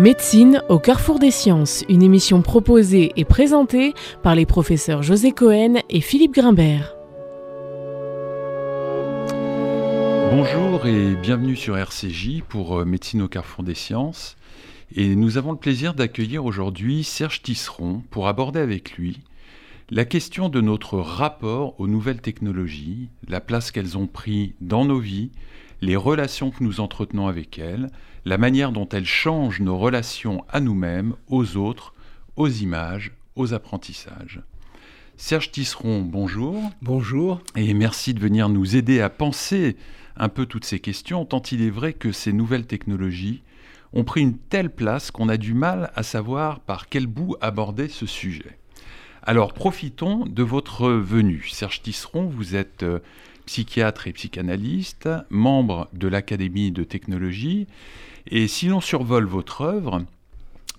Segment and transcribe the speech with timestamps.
[0.00, 3.92] Médecine au carrefour des sciences, une émission proposée et présentée
[4.22, 6.96] par les professeurs José Cohen et Philippe Grimbert.
[10.30, 14.38] Bonjour et bienvenue sur RCJ pour euh, Médecine au carrefour des sciences.
[14.96, 19.20] Et nous avons le plaisir d'accueillir aujourd'hui Serge Tisseron pour aborder avec lui
[19.90, 24.98] la question de notre rapport aux nouvelles technologies, la place qu'elles ont pris dans nos
[24.98, 25.30] vies,
[25.82, 27.90] les relations que nous entretenons avec elles,
[28.24, 31.94] la manière dont elles changent nos relations à nous-mêmes, aux autres,
[32.36, 34.40] aux images, aux apprentissages.
[35.16, 36.62] Serge Tisseron, bonjour.
[36.82, 37.40] Bonjour.
[37.56, 39.76] Et merci de venir nous aider à penser
[40.16, 43.42] un peu toutes ces questions, tant il est vrai que ces nouvelles technologies
[43.92, 47.88] ont pris une telle place qu'on a du mal à savoir par quel bout aborder
[47.88, 48.58] ce sujet.
[49.22, 51.46] Alors profitons de votre venue.
[51.50, 53.00] Serge Tisseron, vous êtes euh,
[53.46, 57.66] psychiatre et psychanalyste, membre de l'Académie de technologie.
[58.26, 60.04] Et si l'on survole votre œuvre,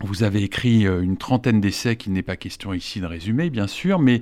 [0.01, 3.67] vous avez écrit euh, une trentaine d'essais qu'il n'est pas question ici de résumer, bien
[3.67, 4.21] sûr, mais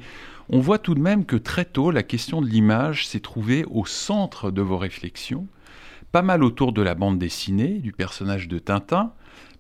[0.50, 3.86] on voit tout de même que très tôt, la question de l'image s'est trouvée au
[3.86, 5.48] centre de vos réflexions,
[6.12, 9.14] pas mal autour de la bande dessinée, du personnage de Tintin,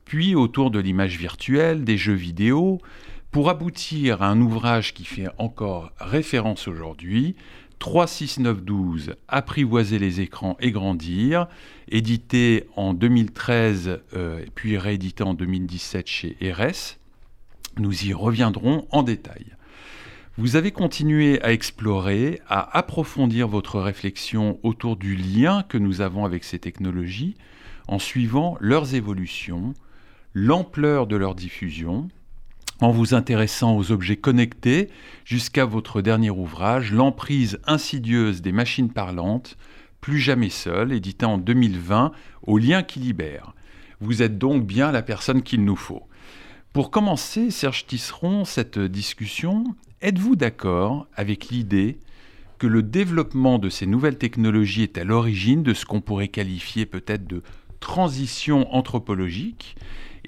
[0.03, 2.79] puis autour de l'image virtuelle, des jeux vidéo,
[3.31, 7.35] pour aboutir à un ouvrage qui fait encore référence aujourd'hui,
[7.79, 11.47] 36912 Apprivoiser les écrans et grandir,
[11.89, 16.97] édité en 2013 euh, puis réédité en 2017 chez RS.
[17.77, 19.45] Nous y reviendrons en détail.
[20.37, 26.23] Vous avez continué à explorer, à approfondir votre réflexion autour du lien que nous avons
[26.23, 27.35] avec ces technologies
[27.89, 29.73] en suivant leurs évolutions,
[30.33, 32.07] l'ampleur de leur diffusion,
[32.81, 34.89] en vous intéressant aux objets connectés
[35.25, 39.57] jusqu'à votre dernier ouvrage, L'emprise insidieuse des machines parlantes,
[40.01, 42.11] plus jamais seul, édité en 2020,
[42.43, 43.53] au lien qui libère.
[43.99, 46.03] Vous êtes donc bien la personne qu'il nous faut.
[46.71, 49.63] Pour commencer, Serge Tisseron, cette discussion,
[50.01, 51.99] êtes-vous d'accord avec l'idée
[52.59, 56.85] que le développement de ces nouvelles technologies est à l'origine de ce qu'on pourrait qualifier
[56.85, 57.41] peut-être de
[57.79, 59.75] transition anthropologique?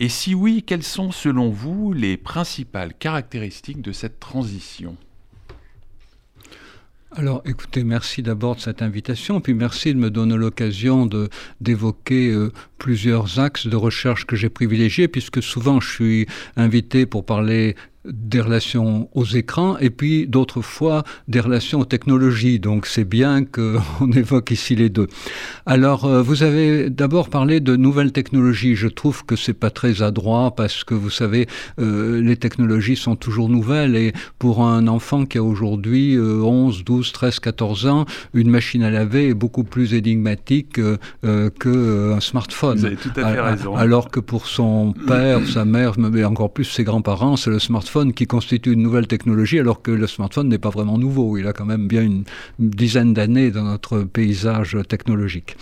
[0.01, 4.97] Et si oui, quelles sont selon vous les principales caractéristiques de cette transition?
[7.11, 11.07] Alors écoutez, merci d'abord de cette invitation, puis merci de me donner l'occasion
[11.59, 17.23] d'évoquer euh, plusieurs axes de recherche que j'ai privilégiés, puisque souvent je suis invité pour
[17.23, 17.75] parler
[18.05, 22.59] des relations aux écrans et puis d'autres fois des relations aux technologies.
[22.59, 25.07] Donc c'est bien qu'on évoque ici les deux.
[25.65, 28.75] Alors euh, vous avez d'abord parlé de nouvelles technologies.
[28.75, 31.47] Je trouve que c'est pas très adroit parce que vous savez
[31.79, 37.11] euh, les technologies sont toujours nouvelles et pour un enfant qui a aujourd'hui 11, 12,
[37.11, 42.77] 13, 14 ans, une machine à laver est beaucoup plus énigmatique euh, euh qu'un smartphone.
[42.79, 43.75] Vous avez tout à fait raison.
[43.75, 47.90] Alors que pour son père, sa mère, mais encore plus ses grands-parents, c'est le smartphone
[48.13, 51.37] qui constitue une nouvelle technologie, alors que le smartphone n'est pas vraiment nouveau.
[51.37, 52.23] Il a quand même bien une,
[52.59, 55.57] dizaine d'années dans notre paysage technologique.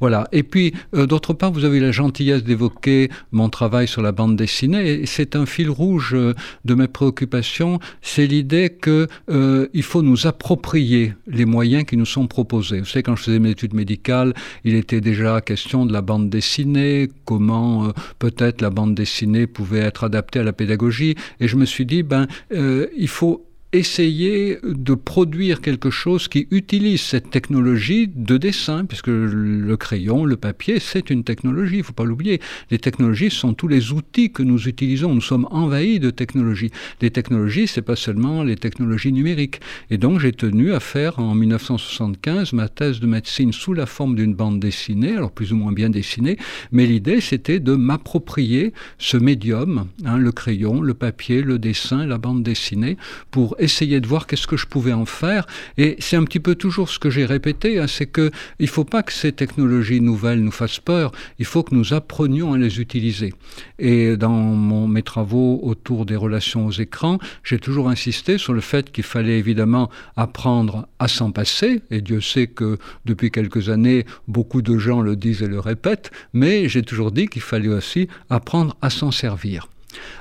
[0.00, 0.28] Voilà.
[0.32, 4.36] Et puis, euh, d'autre part, vous avez la gentillesse d'évoquer mon travail sur la bande
[4.36, 5.04] dessinée.
[5.06, 6.34] C'est un fil rouge euh,
[6.64, 7.80] de mes préoccupations.
[8.00, 12.78] C'est l'idée qu'il euh, faut nous approprier les moyens qui nous sont proposés.
[12.78, 14.34] Vous savez, quand je faisais mes études médicales,
[14.64, 20.04] il était déjà question de la bande dessinée, comment peut-être la bande dessinée pouvait être
[20.04, 21.16] adaptée à la pédagogie.
[21.40, 26.46] Et je me suis dit, ben, euh, il faut essayer de produire quelque chose qui
[26.50, 31.84] utilise cette technologie de dessin, puisque le crayon, le papier, c'est une technologie, il ne
[31.84, 32.40] faut pas l'oublier.
[32.70, 36.70] Les technologies sont tous les outils que nous utilisons, nous sommes envahis de technologies.
[37.00, 39.60] Les technologies, c'est pas seulement les technologies numériques.
[39.90, 44.16] Et donc j'ai tenu à faire en 1975 ma thèse de médecine sous la forme
[44.16, 46.36] d'une bande dessinée, alors plus ou moins bien dessinée,
[46.72, 52.18] mais l'idée c'était de m'approprier ce médium, hein, le crayon, le papier, le dessin, la
[52.18, 52.96] bande dessinée,
[53.30, 55.46] pour essayer de voir qu'est-ce que je pouvais en faire.
[55.78, 58.84] Et c'est un petit peu toujours ce que j'ai répété, hein, c'est que il faut
[58.84, 61.12] pas que ces technologies nouvelles nous fassent peur.
[61.38, 63.32] Il faut que nous apprenions à les utiliser.
[63.78, 68.60] Et dans mon, mes travaux autour des relations aux écrans, j'ai toujours insisté sur le
[68.60, 71.82] fait qu'il fallait évidemment apprendre à s'en passer.
[71.90, 76.10] Et Dieu sait que depuis quelques années, beaucoup de gens le disent et le répètent.
[76.32, 79.71] Mais j'ai toujours dit qu'il fallait aussi apprendre à s'en servir.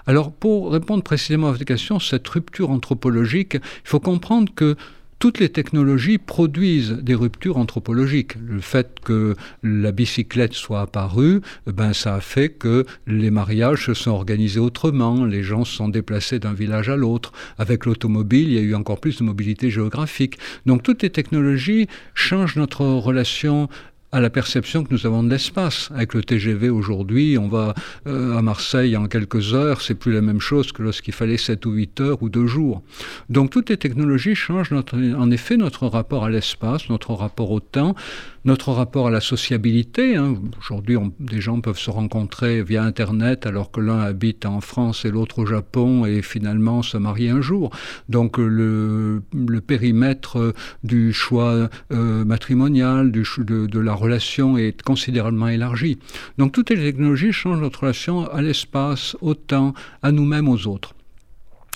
[0.08, 4.76] Alors, pour répondre précisément à votre question, cette rupture anthropologique, il faut comprendre que
[5.22, 8.34] toutes les technologies produisent des ruptures anthropologiques.
[8.44, 13.94] Le fait que la bicyclette soit apparue, ben ça a fait que les mariages se
[13.94, 17.34] sont organisés autrement, les gens se sont déplacés d'un village à l'autre.
[17.60, 20.40] Avec l'automobile, il y a eu encore plus de mobilité géographique.
[20.66, 23.70] Donc toutes les technologies changent notre relation
[24.12, 25.90] à la perception que nous avons de l'espace.
[25.94, 27.74] Avec le TGV aujourd'hui, on va
[28.08, 31.66] euh, à Marseille en quelques heures, c'est plus la même chose que lorsqu'il fallait 7
[31.66, 32.82] ou 8 heures ou 2 jours.
[33.30, 37.60] Donc toutes les technologies changent notre, en effet notre rapport à l'espace, notre rapport au
[37.60, 37.96] temps,
[38.46, 40.16] notre rapport à la sociabilité.
[40.16, 40.36] Hein.
[40.60, 45.12] Aujourd'hui, des gens peuvent se rencontrer via Internet alors que l'un habite en France et
[45.12, 47.72] l'autre au Japon et finalement se marier un jour.
[48.10, 50.54] Donc le, le périmètre
[50.84, 56.00] du choix euh, matrimonial, du, de, de la relation est considérablement élargi.
[56.38, 60.96] Donc toutes les technologies changent notre relation à l'espace, au temps, à nous-mêmes, aux autres.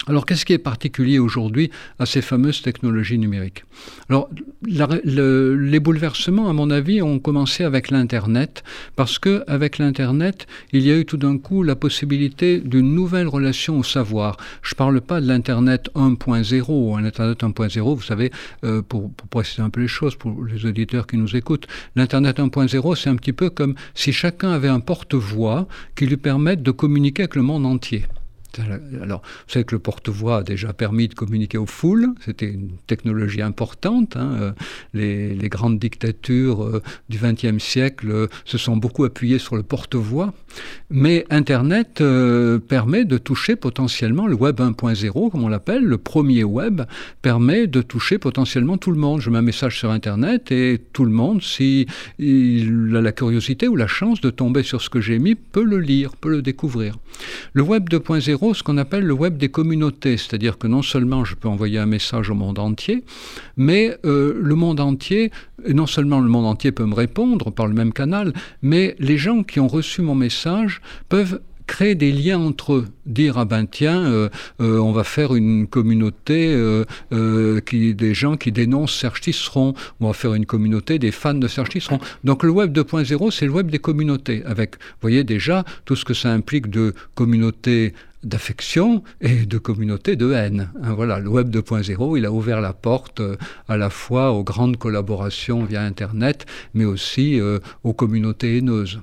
[0.08, 3.64] Alors, qu'est-ce qui est particulier aujourd'hui à ces fameuses technologies numériques?
[4.08, 4.30] Alors,
[4.64, 8.64] les bouleversements, à mon avis, ont commencé avec l'Internet,
[8.96, 13.28] parce que avec l'Internet, il y a eu tout d'un coup la possibilité d'une nouvelle
[13.28, 14.38] relation au savoir.
[14.62, 17.02] Je ne parle pas de l'Internet 1.0.
[17.02, 18.32] L'Internet 1.0, vous savez,
[18.64, 22.38] euh, pour, pour préciser un peu les choses, pour les auditeurs qui nous écoutent, l'Internet
[22.38, 26.72] 1.0, c'est un petit peu comme si chacun avait un porte-voix qui lui permette de
[26.72, 28.06] communiquer avec le monde entier.
[28.60, 32.72] Alors, vous savez que le porte-voix a déjà permis de communiquer aux foules, c'était une
[32.88, 34.16] technologie importante.
[34.16, 34.38] Hein.
[34.42, 34.52] Euh,
[34.94, 40.34] les, grandes dictatures euh, du XXe siècle euh, se sont beaucoup appuyées sur le porte-voix,
[40.90, 42.04] mais Internet
[42.68, 46.82] permet de toucher potentiellement le Web 1.0, comme on l'appelle, le premier Web,
[47.22, 49.22] permet de toucher potentiellement tout le monde.
[49.22, 51.88] Je mets un message sur Internet et tout le monde, si
[52.20, 55.64] il a la curiosité ou la chance de tomber sur ce que j'ai mis, peut
[55.64, 56.98] le lire, peut le découvrir.
[57.54, 61.36] Le Web 2.0 ce qu'on appelle le web des communautés, c'est-à-dire que non seulement je
[61.36, 63.04] peux envoyer un message au monde entier,
[63.58, 65.32] mais euh, le monde entier,
[65.68, 69.44] non seulement le monde entier peut me répondre par le même canal, mais les gens
[69.44, 74.06] qui ont reçu mon message peuvent créer des liens entre eux, dire ah ben tiens,
[74.06, 74.30] euh,
[74.62, 76.56] euh, on va faire une communauté
[77.66, 81.48] qui des gens qui dénoncent Serge Tisseron, on va faire une communauté des fans de
[81.48, 82.00] Serge Tisseron.
[82.24, 86.06] Donc le web 2.0, c'est le web des communautés, avec, vous voyez déjà tout ce
[86.06, 87.94] que ça implique de communauté
[88.26, 90.72] d'affection et de communauté de haine.
[90.84, 93.22] Hein, voilà, le Web 2.0, il a ouvert la porte
[93.70, 97.40] à la fois aux grandes collaborations via Internet, mais aussi
[97.84, 99.00] aux communautés haineuses.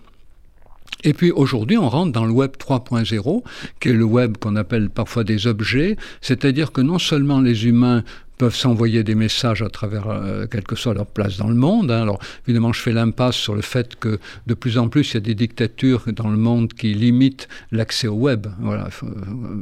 [1.04, 3.42] Et puis aujourd'hui, on rentre dans le Web 3.0,
[3.80, 8.04] qui est le web qu'on appelle parfois des objets, c'est-à-dire que non seulement les humains
[8.42, 11.92] peuvent s'envoyer des messages à travers euh, quelle que soit leur place dans le monde.
[11.92, 12.02] Hein.
[12.02, 14.18] Alors évidemment, je fais l'impasse sur le fait que
[14.48, 18.08] de plus en plus, il y a des dictatures dans le monde qui limitent l'accès
[18.08, 18.48] au web.
[18.58, 18.88] Voilà.
[19.04, 19.06] Euh,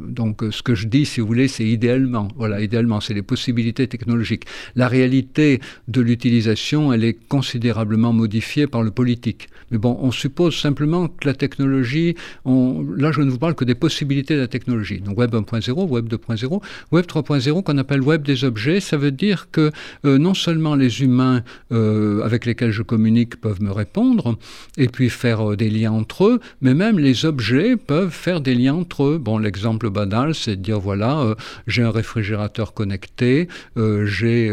[0.08, 2.28] donc ce que je dis, si vous voulez, c'est idéalement.
[2.36, 4.44] Voilà, idéalement, c'est les possibilités technologiques.
[4.76, 9.50] La réalité de l'utilisation, elle est considérablement modifiée par le politique.
[9.70, 12.14] Mais bon, on suppose simplement que la technologie,
[12.46, 15.00] là je ne vous parle que des possibilités de la technologie.
[15.00, 16.62] Donc Web 1.0, Web 2.0,
[16.92, 19.72] Web 3.0 qu'on appelle Web des objets ça veut dire que
[20.04, 24.36] euh, non seulement les humains euh, avec lesquels je communique peuvent me répondre
[24.76, 28.54] et puis faire euh, des liens entre eux, mais même les objets peuvent faire des
[28.54, 29.18] liens entre eux.
[29.18, 31.34] Bon, l'exemple banal, c'est de dire voilà,
[31.66, 34.52] j'ai un réfrigérateur connecté, j'ai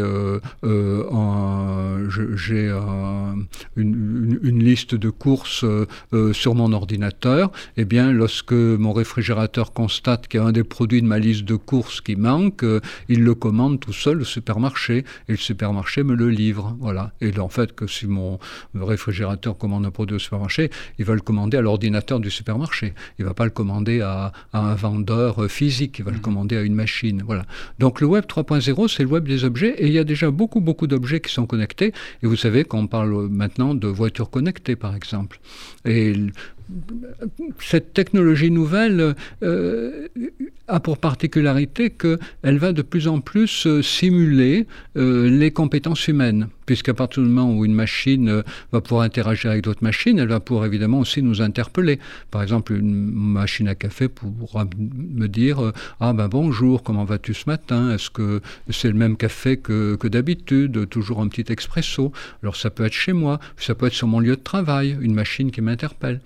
[3.76, 5.64] une, une, liste de courses
[6.32, 7.50] sur mon ordinateur.
[7.76, 11.44] Eh bien, lorsque mon réfrigérateur constate qu'il y a un des produits de ma liste
[11.44, 12.64] de courses qui manque,
[13.08, 16.76] il le commande tout seul au supermarché et le supermarché me le livre.
[16.80, 17.12] Voilà.
[17.20, 18.38] Et en fait, que si mon
[18.74, 22.94] réfrigérateur commande un produit au supermarché, il va le commander à l'ordinateur du supermarché.
[23.18, 26.20] Il ne va pas le commander à, un vendeur euh, physique, il va le mmh.
[26.20, 27.22] commander à une machine.
[27.24, 27.44] Voilà.
[27.78, 30.60] Donc le Web 3.0, c'est le web des objets et il y a déjà beaucoup,
[30.60, 31.92] beaucoup d'objets qui sont connectés.
[32.22, 35.40] Et vous savez qu'on parle maintenant de voitures connectées, par exemple.
[35.84, 36.14] Et
[37.60, 40.08] cette technologie nouvelle euh,
[40.66, 46.48] a pour particularité qu'elle va de plus en plus euh, simuler euh, les compétences humaines,
[46.68, 50.38] puisqu'à partir du moment où une machine va pouvoir interagir avec d'autres machines, elle va
[50.38, 51.98] pouvoir évidemment aussi nous interpeller.
[52.30, 57.44] Par exemple, une machine à café pourra me dire Ah ben bonjour, comment vas-tu ce
[57.46, 57.94] matin?
[57.94, 60.90] Est-ce que c'est le même café que, que d'habitude?
[60.90, 62.12] Toujours un petit expresso.
[62.42, 65.14] Alors ça peut être chez moi, ça peut être sur mon lieu de travail, une
[65.14, 66.20] machine qui m'interpelle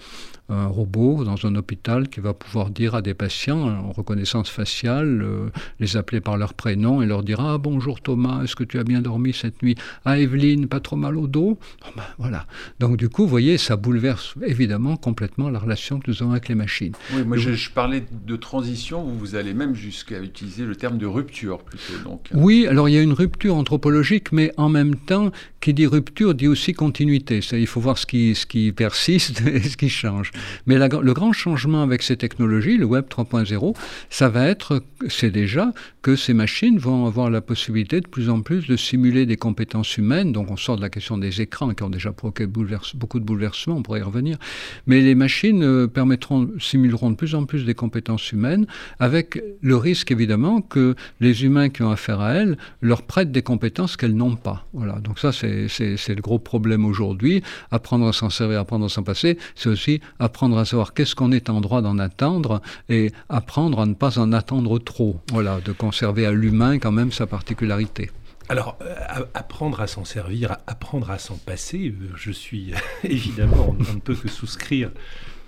[0.49, 5.23] un robot dans un hôpital qui va pouvoir dire à des patients en reconnaissance faciale,
[5.23, 5.49] euh,
[5.81, 8.85] les appeler par leur prénom et leur dire Ah bonjour Thomas, est-ce que tu as
[8.85, 11.59] bien dormi cette nuit Ah Evelyne, pas trop mal au dos?
[11.97, 12.47] Ben, Voilà.
[12.81, 16.49] Donc du coup, vous voyez, ça bouleverse évidemment complètement la relation que nous avons avec
[16.49, 16.93] les machines.
[17.15, 21.59] Oui, moi je, parlais de transition, vous allez même jusqu'à utiliser le terme de rupture
[21.59, 22.03] plutôt.
[22.05, 22.29] Donc.
[22.35, 22.39] Euh.
[22.39, 25.31] Oui, alors il y a une rupture anthropologique, mais en même temps,
[25.61, 27.41] qui dit rupture dit aussi continuité.
[27.53, 30.32] Il faut voir ce qui, ce qui persiste et ce qui change.
[30.67, 33.77] Mais le grand changement avec ces technologies, le Web 3.0,
[34.11, 35.73] ça va être, c'est déjà
[36.03, 39.97] que ces machines vont avoir la possibilité de plus en plus de simuler des compétences
[39.97, 40.33] humaines.
[40.33, 43.77] Donc on sort de la question des écrans qui ont déjà provoqué beaucoup de bouleversements,
[43.77, 44.39] on pourrait y revenir.
[44.87, 48.67] Mais les machines euh, permettront, simuleront de plus en plus des compétences humaines,
[48.99, 53.43] avec le risque évidemment que les humains qui ont affaire à elles leur prêtent des
[53.43, 54.67] compétences qu'elles n'ont pas.
[54.73, 54.95] Voilà.
[55.01, 55.69] Donc ça, c'est
[56.15, 57.43] le gros problème aujourd'hui.
[57.71, 61.33] Apprendre à s'en servir, apprendre à s'en passer, c'est aussi apprendre à savoir qu'est-ce qu'on
[61.33, 65.21] est en droit d'en attendre et apprendre à ne pas en attendre trop.
[65.33, 68.11] Voilà, de conserver à l'humain quand même sa particularité.
[68.49, 72.73] Alors, euh, apprendre à s'en servir, apprendre à s'en passer, euh, je suis
[73.05, 74.91] évidemment, on ne peut que souscrire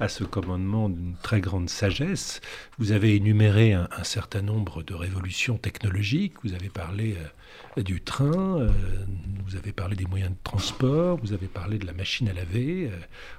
[0.01, 2.41] à ce commandement d'une très grande sagesse.
[2.79, 7.17] Vous avez énuméré un, certain nombre de révolutions technologiques, vous avez parlé
[7.77, 8.69] euh, du train,
[9.47, 12.91] vous avez parlé des moyens de transport, vous avez parlé de la machine à laver,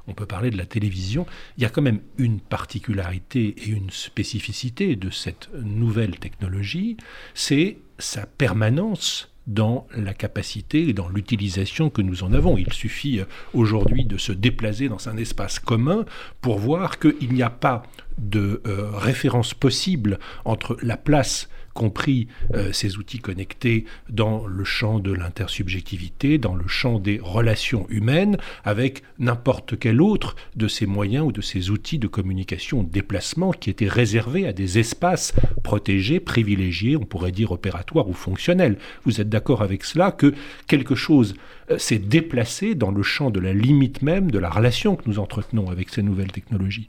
[0.07, 1.25] on peut parler de la télévision.
[1.57, 6.97] Il y a quand même une particularité et une spécificité de cette nouvelle technologie,
[7.33, 12.57] c'est sa permanence dans la capacité et dans l'utilisation que nous en avons.
[12.57, 16.05] Il suffit euh, aujourd'hui de se déplacer dans un espace commun
[16.41, 17.83] pour voir qu'il n'y a pas
[18.17, 24.99] de euh, référence possible entre la place compris euh, ces outils connectés dans le champ
[24.99, 31.27] de l'intersubjectivité, dans le champ des relations humaines, avec n'importe quel autre de ces moyens
[31.27, 36.19] ou de ces outils de communication, de déplacement qui étaient réservés à des espaces protégés,
[36.19, 38.77] privilégiés, on pourrait dire opératoires ou fonctionnels.
[39.03, 40.33] Vous êtes d'accord avec cela que
[40.67, 41.35] quelque chose
[41.69, 45.19] euh, s'est déplacé dans le champ de la limite même de la relation que nous
[45.19, 46.87] entretenons avec ces nouvelles technologies?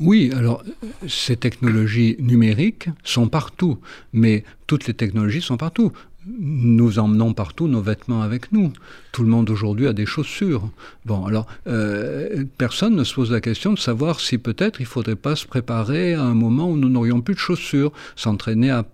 [0.00, 0.62] Oui, alors
[1.08, 3.78] ces technologies numériques sont partout,
[4.12, 5.92] mais toutes les technologies sont partout.
[6.26, 8.72] Nous emmenons partout nos vêtements avec nous.
[9.12, 10.68] Tout le monde aujourd'hui a des chaussures.
[11.04, 14.88] Bon, alors euh, personne ne se pose la question de savoir si peut-être il ne
[14.88, 18.84] faudrait pas se préparer à un moment où nous n'aurions plus de chaussures, s'entraîner à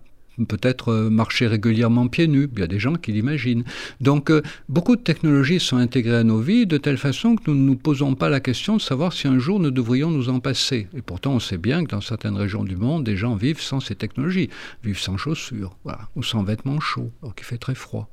[0.47, 2.49] peut-être euh, marcher régulièrement pieds nus.
[2.53, 3.63] Il y a des gens qui l'imaginent.
[4.01, 7.55] Donc, euh, beaucoup de technologies sont intégrées à nos vies de telle façon que nous
[7.55, 10.39] ne nous posons pas la question de savoir si un jour nous devrions nous en
[10.39, 10.87] passer.
[10.95, 13.79] Et pourtant, on sait bien que dans certaines régions du monde, des gens vivent sans
[13.79, 14.49] ces technologies,
[14.83, 15.75] vivent sans chaussures,
[16.15, 18.09] ou sans vêtements chauds, alors qu'il fait très froid.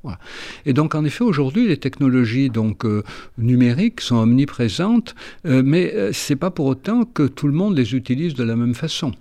[0.66, 3.02] Et donc, en effet, aujourd'hui, les technologies donc euh,
[3.38, 8.44] numériques sont omniprésentes, mais c'est pas pour autant que tout le monde les utilise de
[8.44, 9.12] la même façon.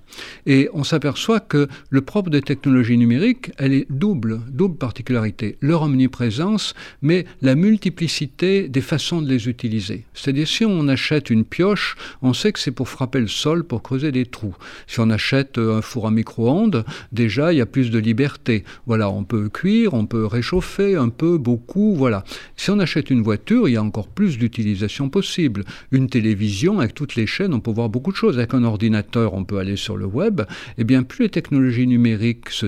[0.46, 5.58] Et on s'aperçoit que le propre des technologies numériques, elle est double, double particularité.
[5.62, 10.06] Leur omniprésence, mais la multiplicité des façons de les utiliser.
[10.14, 13.82] C'est-à-dire, si on achète une pioche, on sait que c'est pour frapper le sol, pour
[13.82, 14.56] creuser des trous.
[14.88, 18.64] Si on achète un four à micro-ondes, déjà, il y a plus de liberté.
[18.86, 22.24] Voilà, on peut cuire, on peut réchauffer un peu, beaucoup, voilà.
[22.56, 25.64] Si on achète une voiture, il y a encore plus d'utilisation possible.
[25.92, 28.38] Une télévision, avec toutes les chaînes, on peut voir beaucoup de choses.
[28.38, 30.42] Avec un ordinateur, on peut aller sur le web.
[30.78, 32.66] Eh bien, plus les technologies numériques se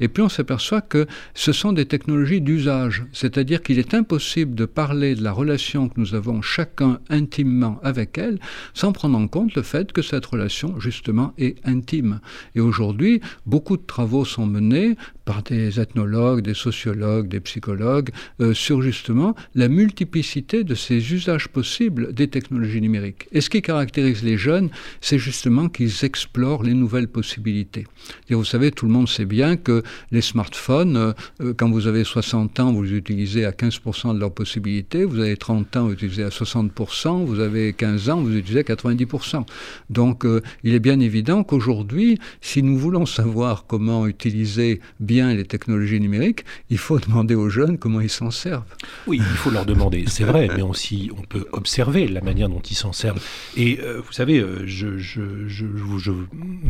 [0.00, 4.64] et puis on s'aperçoit que ce sont des technologies d'usage, c'est-à-dire qu'il est impossible de
[4.64, 8.38] parler de la relation que nous avons chacun intimement avec elle
[8.74, 12.20] sans prendre en compte le fait que cette relation, justement, est intime.
[12.54, 18.10] Et aujourd'hui, beaucoup de travaux sont menés par des ethnologues, des sociologues, des psychologues,
[18.40, 23.28] euh, sur justement la multiplicité de ces usages possibles des technologies numériques.
[23.32, 27.86] Et ce qui caractérise les jeunes, c'est justement qu'ils explorent les nouvelles possibilités.
[28.30, 32.04] Vous savez, tout le monde sait bien que les smartphones, euh, euh, quand vous avez
[32.04, 35.92] 60 ans, vous les utilisez à 15% de leurs possibilités, vous avez 30 ans, vous
[35.92, 39.46] utilisez à 60%, vous avez 15 ans, vous utilisez à 90%.
[39.90, 40.24] Donc
[40.64, 46.44] il est bien évident qu'aujourd'hui, si nous voulons savoir comment utiliser bien les technologies numériques,
[46.70, 48.64] il faut demander aux jeunes comment ils s'en servent.
[49.06, 52.60] Oui, il faut leur demander, c'est vrai, mais aussi on peut observer la manière dont
[52.60, 53.22] ils s'en servent.
[53.56, 55.66] Et euh, vous savez, euh, je, je, je,
[55.98, 56.12] je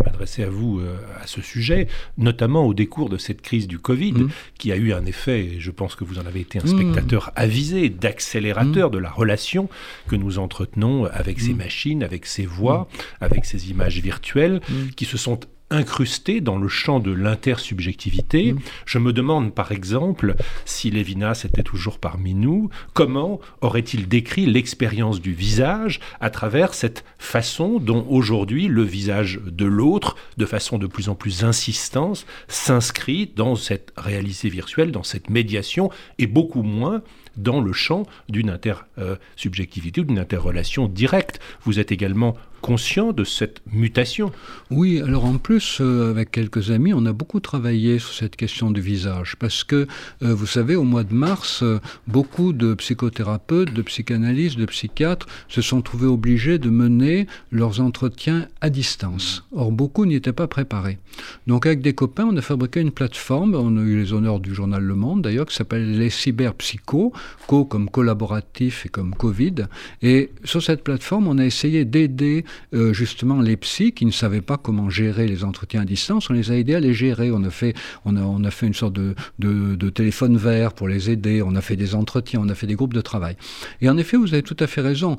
[0.04, 4.12] m'adressais à vous euh, à ce sujet, notamment au décours de cette crise du Covid,
[4.12, 4.28] mmh.
[4.58, 7.26] qui a eu un effet, et je pense que vous en avez été un spectateur
[7.28, 7.40] mmh.
[7.40, 8.92] avisé, d'accélérateur mmh.
[8.92, 9.68] de la relation
[10.08, 12.88] que nous entretenons avec ces machines, avec ces voix,
[13.20, 14.60] avec ces images virtuelles,
[14.96, 15.38] qui se sont
[15.72, 18.52] incrusté dans le champ de l'intersubjectivité.
[18.52, 18.60] Mm.
[18.86, 25.20] Je me demande par exemple si Lévinas était toujours parmi nous, comment aurait-il décrit l'expérience
[25.20, 30.86] du visage à travers cette façon dont aujourd'hui le visage de l'autre, de façon de
[30.86, 37.02] plus en plus insistante, s'inscrit dans cette réalité virtuelle, dans cette médiation, et beaucoup moins
[37.36, 41.40] dans le champ d'une intersubjectivité ou d'une interrelation directe.
[41.64, 44.32] Vous êtes également conscient de cette mutation.
[44.70, 48.70] Oui, alors en plus, euh, avec quelques amis, on a beaucoup travaillé sur cette question
[48.70, 49.86] du visage, parce que,
[50.22, 55.26] euh, vous savez, au mois de mars, euh, beaucoup de psychothérapeutes, de psychanalystes, de psychiatres
[55.48, 59.44] se sont trouvés obligés de mener leurs entretiens à distance.
[59.52, 60.98] Or, beaucoup n'y étaient pas préparés.
[61.46, 64.54] Donc, avec des copains, on a fabriqué une plateforme, on a eu les honneurs du
[64.54, 67.12] journal Le Monde d'ailleurs, qui s'appelle les cyberpsychos,
[67.48, 69.66] co comme collaboratif et comme Covid.
[70.00, 72.44] Et sur cette plateforme, on a essayé d'aider
[72.74, 76.30] euh, justement les psys qui ne savaient pas comment gérer les entretiens à distance.
[76.30, 77.30] On les a aidés à les gérer.
[77.30, 81.42] On a fait, on a, on a une sorte de téléphone vert pour les aider.
[81.42, 83.36] On a fait des entretiens, on a fait des groupes de travail.
[83.80, 85.16] Et en effet, vous avez tout à fait raison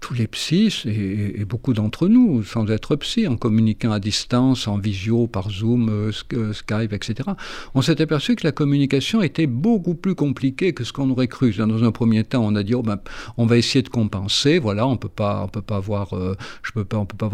[0.00, 4.78] tous les psys, et, beaucoup d'entre nous, sans être psy, en communiquant à distance, en
[4.78, 7.30] visio, par Zoom, euh, euh, Skype, etc.,
[7.74, 11.52] on s'est aperçu que la communication était beaucoup plus compliquée que ce qu'on aurait cru.
[11.52, 12.98] Dans un premier temps, on a dit, oh ben,
[13.36, 16.36] on va essayer de compenser, voilà, on peut pas, on peut pas voir, euh,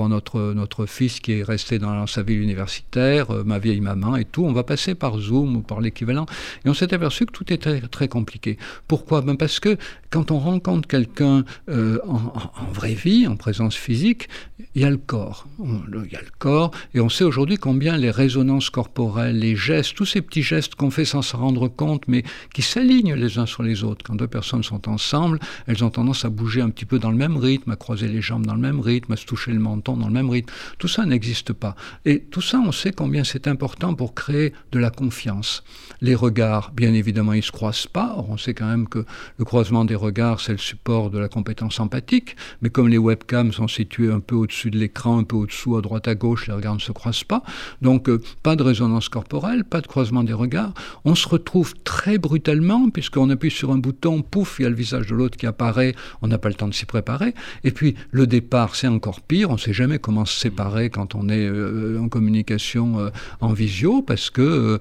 [0.09, 4.45] notre, notre fils qui est resté dans sa ville universitaire, ma vieille maman et tout,
[4.45, 6.27] on va passer par Zoom ou par l'équivalent.
[6.65, 8.59] Et on s'est aperçu que tout était très, compliqué.
[8.89, 9.21] Pourquoi?
[9.23, 9.77] Ben Parce que
[10.11, 14.29] quand on rencontre quelqu'un en vraie vie, en présence physique,
[14.75, 15.47] il y a le corps.
[15.59, 19.95] Il y a le corps, et on sait aujourd'hui combien les résonances corporelles, les gestes,
[19.95, 22.23] tous ces petits gestes qu'on fait sans s'en rendre compte, mais
[22.55, 24.05] qui s'alignent les uns sur les autres.
[24.05, 27.17] Quand deux personnes sont ensemble, elles ont tendance à bouger un petit peu dans le
[27.17, 29.97] même rythme, à croiser les jambes dans le même rythme, à se toucher le menton
[29.97, 30.53] dans le même rythme.
[30.79, 31.75] Tout ça n'existe pas.
[32.05, 35.65] Et tout ça, on sait combien c'est important pour créer de la confiance.
[36.01, 38.15] Les regards, bien évidemment, ils ne se croisent pas.
[38.17, 39.05] Or, on sait quand même que
[39.39, 42.37] le croisement des regards, c'est le support de la compétence empathique.
[42.63, 45.81] Mais comme les webcams sont situés un peu au-dessus de l'écran, un peu au-dessous, à
[45.81, 47.43] droite, à gauche, les regards ne se croisent pas.
[47.83, 50.75] Donc, euh, pas de résonance corporelle, pas de croisement des regards.
[51.05, 54.75] On se retrouve très brutalement, puisqu'on appuie sur un bouton, pouf, il y a le
[54.75, 57.35] visage de l'autre qui apparaît, on n'a pas le temps de s'y préparer.
[57.65, 61.15] Et puis, le départ, c'est encore pire, on ne sait jamais comment se séparer quand
[61.15, 64.79] on est euh, en communication euh, en visio, parce que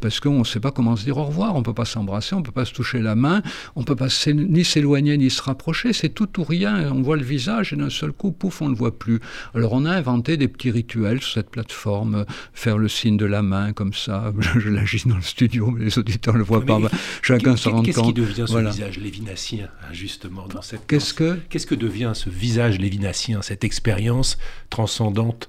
[0.00, 2.34] parce qu'on ne sait pas comment se dire au revoir, on ne peut pas s'embrasser,
[2.34, 3.42] on ne peut pas se toucher la main,
[3.76, 7.24] on ne peut pas ni s'éloigner ni se rapprocher, c'est tout ou rien, voit le
[7.24, 9.20] visage et d'un seul coup, pouf, on ne le voit plus.
[9.54, 13.42] Alors on a inventé des petits rituels sur cette plateforme, faire le signe de la
[13.42, 16.78] main comme ça, je, l'agis dans le studio, mais les auditeurs ne le voient pas,
[17.22, 17.86] chacun se rend compte.
[17.86, 20.86] Qu'est-ce qui devient ce visage lévinassien, justement, dans cette...
[20.86, 21.38] Qu'est-ce que...
[21.48, 24.38] Qu'est-ce que devient ce visage lévinassien, cette expérience
[24.70, 25.48] transcendante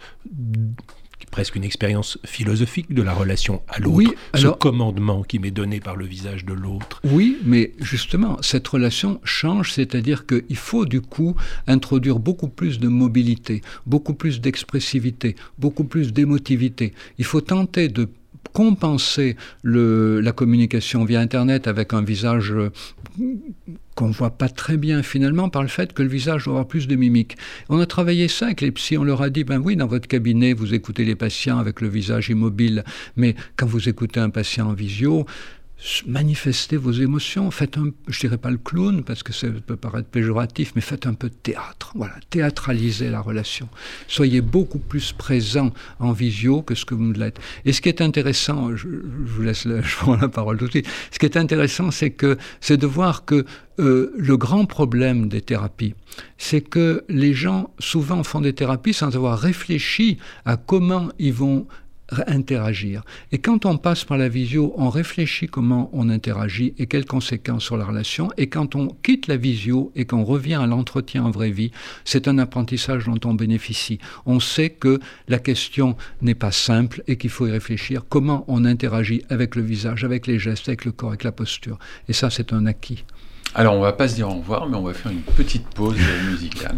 [1.31, 5.79] presque une expérience philosophique de la relation à l'autre, oui, ce commandement qui m'est donné
[5.79, 7.01] par le visage de l'autre.
[7.03, 11.35] Oui, mais justement, cette relation change, c'est-à-dire qu'il faut du coup
[11.67, 16.93] introduire beaucoup plus de mobilité, beaucoup plus d'expressivité, beaucoup plus d'émotivité.
[17.17, 18.09] Il faut tenter de
[18.51, 22.53] compenser le, la communication via Internet avec un visage
[23.95, 26.67] qu'on ne voit pas très bien finalement par le fait que le visage doit avoir
[26.67, 27.37] plus de mimique.
[27.69, 30.07] On a travaillé ça avec les psys, on leur a dit, ben oui, dans votre
[30.07, 32.83] cabinet, vous écoutez les patients avec le visage immobile,
[33.15, 35.25] mais quand vous écoutez un patient en visio,
[36.07, 40.07] manifestez vos émotions, faites un, je dirais pas le clown parce que ça peut paraître
[40.07, 41.91] péjoratif, mais faites un peu de théâtre.
[41.95, 43.67] Voilà, théâtralisez la relation.
[44.07, 47.39] Soyez beaucoup plus présent en visio que ce que vous l'êtes.
[47.65, 50.71] Et ce qui est intéressant, je, vous laisse la, je prends la parole tout de
[50.71, 50.87] suite.
[51.11, 53.45] Ce qui est intéressant, c'est que c'est de voir que
[53.79, 55.95] euh, le grand problème des thérapies,
[56.37, 61.67] c'est que les gens souvent font des thérapies sans avoir réfléchi à comment ils vont
[62.27, 63.03] interagir.
[63.31, 67.63] Et quand on passe par la visio, on réfléchit comment on interagit et quelles conséquences
[67.63, 68.29] sur la relation.
[68.37, 71.71] Et quand on quitte la visio et qu'on revient à l'entretien en vraie vie,
[72.05, 73.99] c'est un apprentissage dont on bénéficie.
[74.25, 78.03] On sait que la question n'est pas simple et qu'il faut y réfléchir.
[78.07, 81.79] Comment on interagit avec le visage, avec les gestes, avec le corps, avec la posture.
[82.07, 83.03] Et ça, c'est un acquis.
[83.55, 85.97] Alors, on va pas se dire au revoir, mais on va faire une petite pause
[86.29, 86.77] musicale.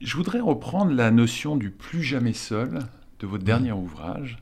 [0.00, 2.80] je voudrais reprendre la notion du plus jamais seul
[3.18, 4.38] de votre dernier ouvrage,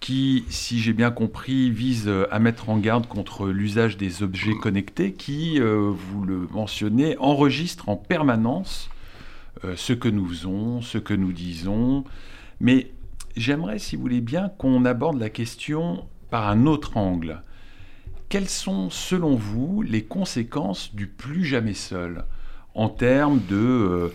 [0.00, 5.12] qui, si j'ai bien compris, vise à mettre en garde contre l'usage des objets connectés
[5.12, 8.90] qui, euh, vous le mentionnez, enregistrent en permanence
[9.64, 12.04] euh, ce que nous faisons, ce que nous disons.
[12.60, 12.92] Mais
[13.36, 17.42] j'aimerais, si vous voulez bien, qu'on aborde la question par un autre angle.
[18.28, 22.26] Quelles sont, selon vous, les conséquences du plus jamais seul
[22.74, 23.56] en termes de...
[23.56, 24.12] Euh,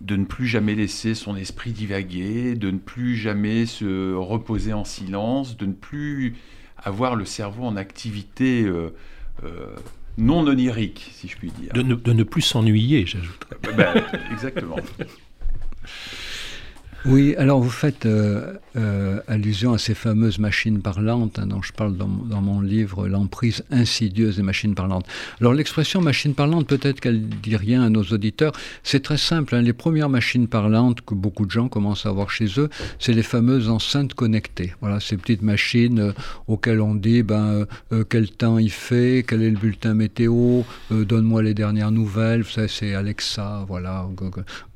[0.00, 4.84] de ne plus jamais laisser son esprit divaguer, de ne plus jamais se reposer en
[4.84, 6.36] silence, de ne plus
[6.76, 8.94] avoir le cerveau en activité euh,
[9.44, 9.74] euh,
[10.18, 11.72] non onirique, si je puis dire.
[11.72, 13.56] De ne, de ne plus s'ennuyer, j'ajouterais.
[13.76, 14.76] Ben, exactement.
[17.08, 21.72] Oui, alors vous faites euh, euh, allusion à ces fameuses machines parlantes hein, dont je
[21.72, 25.06] parle dans, mon livre L'emprise insidieuse des machines parlantes.
[25.40, 28.50] Alors l'expression machine parlante, peut-être qu'elle dit rien à nos auditeurs,
[28.82, 29.54] c'est très simple.
[29.54, 33.12] Hein, les premières machines parlantes que beaucoup de gens commencent à avoir chez eux, c'est
[33.12, 34.72] les fameuses enceintes connectées.
[34.80, 36.12] Voilà, ces petites machines euh,
[36.48, 37.66] auxquelles on dit ben,
[38.10, 42.42] quel temps il fait, quel est le bulletin météo, donne-moi les dernières nouvelles.
[42.42, 44.08] Vous savez, c'est Alexa, voilà,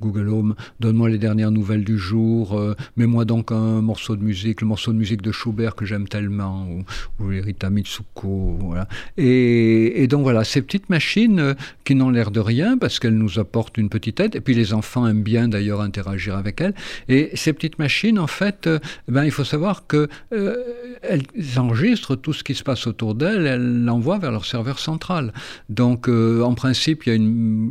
[0.00, 2.19] Google Home, donne-moi les dernières nouvelles du jour
[2.52, 6.08] euh, mets-moi donc un morceau de musique, le morceau de musique de Schubert que j'aime
[6.08, 6.84] tellement, ou,
[7.22, 8.88] ou Rita Mitsuko, voilà.
[9.16, 11.54] Et, donc voilà, ces petites machines euh,
[11.84, 14.72] qui n'ont l'air de rien parce qu'elles nous apportent une petite aide, et puis les
[14.72, 16.74] enfants aiment bien d'ailleurs interagir avec elles.
[17.08, 18.78] Et ces petites machines, en fait, euh,
[19.08, 21.22] ben, il faut savoir que elles
[21.56, 25.32] enregistrent tout ce qui se passe autour d'elles, elles l'envoient vers leur serveur central.
[25.68, 27.12] Donc, en principe, il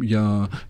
[0.04, 0.18] y, y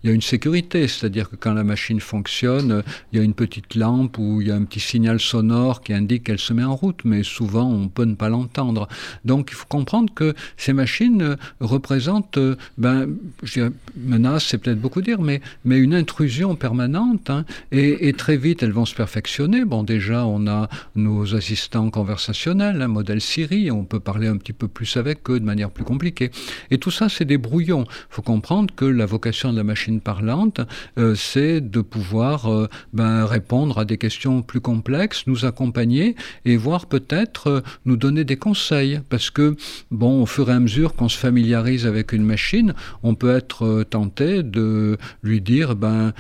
[0.04, 3.68] y a une sécurité, c'est-à-dire que quand la machine fonctionne, il y a une petite
[3.76, 6.76] lampe ou il y a un petit signal sonore qui indique qu'elle se met en
[6.76, 8.88] route, mais souvent on peut ne pas l'entendre.
[9.26, 12.40] Donc, il faut comprendre que ces machines représentent,
[12.78, 13.08] ben,
[13.44, 18.38] je dirais, menace, c'est peut-être beaucoup dire, mais, mais une intrusion permanente, hein, et, très
[18.38, 19.66] vite elles vont se perfectionner.
[19.66, 24.54] Bon, déjà, on a nos assistants conversationnels, un modèle Siri, on peut parler un petit
[24.54, 26.32] peu plus avec eux de manière plus compliquée.
[26.72, 27.86] Et tout ça, c'est des brouillons.
[27.88, 30.62] Il faut comprendre que la vocation de la machine parlante,
[30.98, 36.56] euh, c'est de pouvoir euh, ben, répondre à des questions plus complexes, nous accompagner et
[36.56, 39.02] voir peut-être euh, nous donner des conseils.
[39.10, 39.56] Parce que,
[39.90, 43.66] bon, au fur et à mesure qu'on se familiarise avec une machine, on peut être
[43.66, 46.14] euh, tenté de lui dire, ben,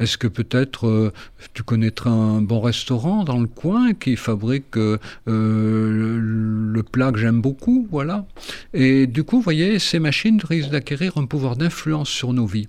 [0.00, 1.12] est-ce que peut-être euh,
[1.52, 7.86] tu connaîtras un bon restaurant dans le coin qui fabrique le plat que j'aime beaucoup,
[7.90, 8.24] voilà.
[8.72, 12.68] Et du coup, vous voyez, ces machines risquent d'acquérir un pouvoir d'influence sur nos vies.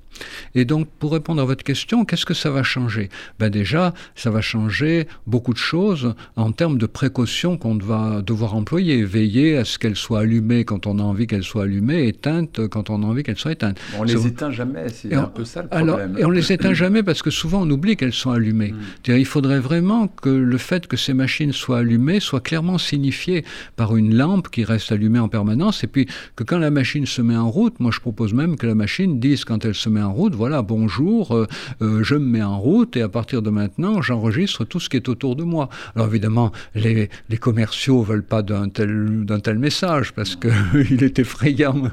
[0.55, 3.09] Et donc, pour répondre à votre question, qu'est-ce que ça va changer?
[3.39, 8.55] Ben déjà, ça va changer beaucoup de choses en termes de précautions qu'on va devoir
[8.55, 9.03] employer.
[9.03, 12.89] Veiller à ce qu'elles soient allumées quand on a envie qu'elles soient allumées, éteintes quand
[12.89, 13.79] on a envie qu'elles soient éteintes.
[13.99, 15.89] On les éteint jamais, c'est un peu ça le problème.
[15.89, 18.73] Alors, et on les éteint jamais parce que souvent on oublie qu'elles sont allumées.
[19.07, 19.17] Mm.
[19.21, 23.45] Il faudrait vraiment que le fait que ces machines soient allumées soit clairement signifié
[23.75, 27.21] par une lampe qui reste allumée en permanence et puis que quand la machine se
[27.21, 30.01] met en route, moi je propose même que la machine dise quand elle se met
[30.01, 31.47] en route, voilà, bonjour, euh,
[31.81, 34.97] euh, je me mets en route et à partir de maintenant, j'enregistre tout ce qui
[34.97, 35.69] est autour de moi.
[35.95, 41.19] Alors évidemment, les, les commerciaux veulent pas d'un tel, d'un tel message parce qu'il est
[41.19, 41.83] effrayant,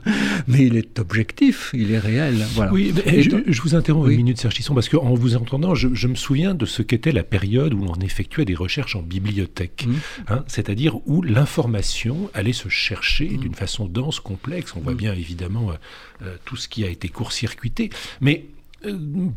[0.47, 2.37] mais il est objectif, il est réel.
[2.55, 2.73] Voilà.
[2.73, 6.55] Oui, je, vous interromps une minute, Serge Tisson, parce qu'en vous entendant, je, me souviens
[6.55, 9.93] de ce qu'était la période où on effectuait des recherches en bibliothèque, mmh.
[10.29, 13.37] hein, c'est-à-dire où l'information allait se chercher mmh.
[13.39, 14.75] d'une façon dense, complexe.
[14.77, 14.97] On voit mmh.
[14.97, 15.75] bien évidemment euh,
[16.23, 17.91] euh, tout ce qui a été court-circuité,
[18.21, 18.47] mais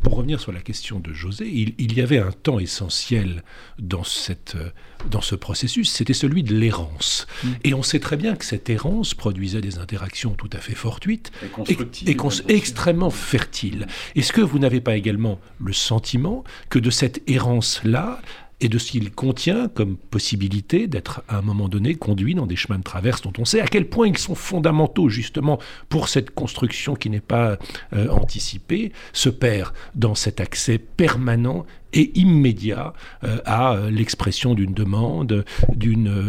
[0.02, 3.42] pour revenir sur la question de José, il, y avait un temps essentiel
[3.78, 4.70] dans, cette, euh,
[5.10, 7.26] dans ce processus, c'était celui de l'errance.
[7.42, 7.48] Mm.
[7.64, 11.32] Et on sait très bien que cette errance produisait des interactions tout à fait fortuites
[11.68, 11.76] et,
[12.06, 12.16] et,
[12.48, 13.88] extrêmement fertiles.
[14.14, 18.22] Est-ce que vous n'avez pas également le sentiment que de cette errance-là
[18.62, 22.54] et de ce qu'il contient comme possibilité d'être à un moment donné conduit dans des
[22.54, 26.30] chemins de traverse dont on sait à quel point ils sont fondamentaux justement pour cette
[26.30, 27.58] construction qui n'est pas
[27.92, 32.94] euh, anticipée, se perd dans cet accès permanent et immédiat
[33.24, 35.44] euh, à euh, l'expression d'une demande,
[35.74, 36.22] d'une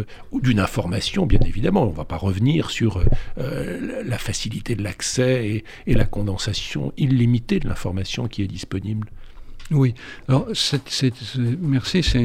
[0.58, 1.84] information, bien évidemment.
[1.84, 3.02] On ne va pas revenir sur
[3.36, 9.08] la facilité de l'accès et la condensation illimitée de l'information qui est disponible.
[9.70, 9.94] Oui,
[10.28, 10.46] alors
[11.60, 12.20] merci, c'est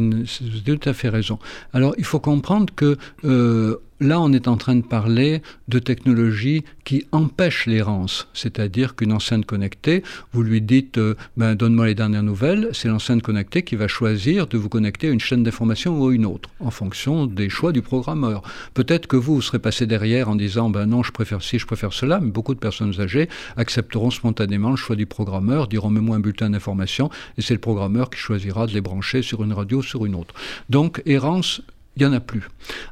[0.66, 1.40] tout à fait raison.
[1.74, 6.64] Alors il faut comprendre que euh, Là, on est en train de parler de technologies
[6.86, 12.24] qui empêchent l'errance, c'est-à-dire qu'une enceinte connectée, vous lui dites euh, ben, donne-moi les dernières
[12.24, 16.08] nouvelles, c'est l'enceinte connectée qui va choisir de vous connecter à une chaîne d'information ou
[16.08, 18.42] à une autre, en fonction des choix du programmeur.
[18.74, 21.68] Peut-être que vous, vous serez passé derrière en disant ben non, je préfère ci, je
[21.68, 26.16] préfère cela, mais beaucoup de personnes âgées accepteront spontanément le choix du programmeur, diront mets-moi
[26.16, 29.80] un bulletin d'information, et c'est le programmeur qui choisira de les brancher sur une radio
[29.80, 30.34] ou sur une autre.
[30.70, 31.62] Donc, errance
[32.00, 32.44] il n'y en a plus.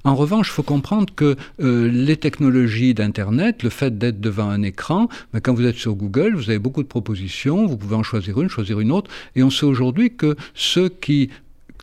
[0.04, 4.62] En revanche, il faut comprendre que euh, les technologies d'Internet, le fait d'être devant un
[4.64, 8.04] écran, ben, quand vous êtes sur Google, vous avez beaucoup de propositions, vous pouvez en
[8.04, 11.30] choisir une, choisir une autre, et on sait aujourd'hui que ceux qui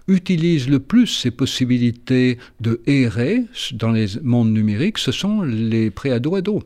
[0.08, 6.62] utilisent le plus ces possibilités de errer dans les mondes numériques, ce sont les préado-ados.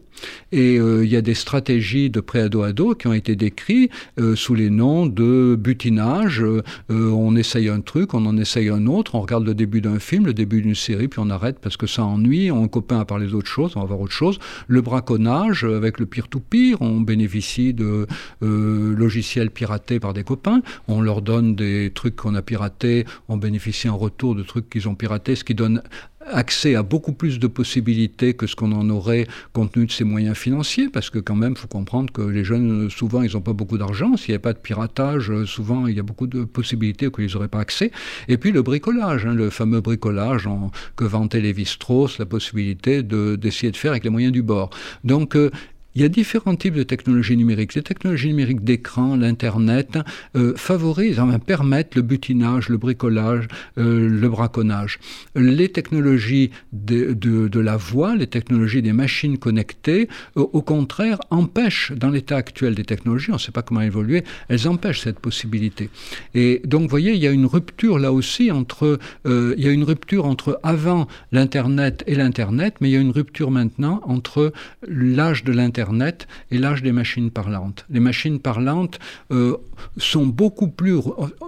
[0.52, 4.54] Et euh, il y a des stratégies de préado-ado qui ont été décrites euh, sous
[4.54, 6.42] les noms de butinage.
[6.42, 9.98] Euh, on essaye un truc, on en essaye un autre, on regarde le début d'un
[9.98, 13.04] film, le début d'une série, puis on arrête parce que ça ennuie, on copain à
[13.04, 14.38] parler d'autre chose, on va voir autre chose.
[14.66, 18.06] Le braconnage avec le pire-to-pire, on bénéficie de
[18.40, 23.88] logiciels piratés par des copains, on leur donne des trucs qu'on a piratés, on bénéficie
[23.88, 25.82] en retour de trucs qu'ils ont piratés, ce qui donne
[26.30, 30.04] accès à beaucoup plus de possibilités que ce qu'on en aurait compte tenu de ses
[30.04, 33.40] moyens financiers, parce que quand même, il faut comprendre que les jeunes, souvent, ils n'ont
[33.40, 34.16] pas beaucoup d'argent.
[34.16, 37.34] S'il n'y a pas de piratage, souvent, il y a beaucoup de possibilités auxquelles ils
[37.34, 37.90] n'auraient pas accès.
[38.28, 43.70] Et puis le bricolage, hein, le fameux bricolage en, que vantait Lévi-Strauss, la possibilité d'essayer
[43.70, 44.70] de, faire avec les moyens du bord.
[45.04, 45.50] Donc, euh,
[45.98, 47.74] il y a différents types de technologies numériques.
[47.74, 49.98] Les technologies numériques d'écran, l'Internet,
[50.36, 55.00] euh, favorisent, enfin, permettent le butinage, le bricolage, euh, le braconnage.
[55.34, 62.10] Les technologies de, la voix, les technologies des machines connectées, euh, au contraire, empêchent, dans
[62.10, 65.90] l'état actuel des technologies, on ne sait pas comment évoluer, elles empêchent cette possibilité.
[66.32, 69.72] Et donc, vous voyez, il y a une rupture là aussi entre, il y a
[69.72, 74.52] une rupture entre avant l'Internet et l'Internet, mais il y a une rupture maintenant entre
[74.86, 75.87] l'âge de l'Internet
[76.50, 77.84] et l'âge des machines parlantes.
[77.90, 78.98] Les machines parlantes
[79.30, 79.56] euh,
[79.96, 80.96] sont beaucoup plus...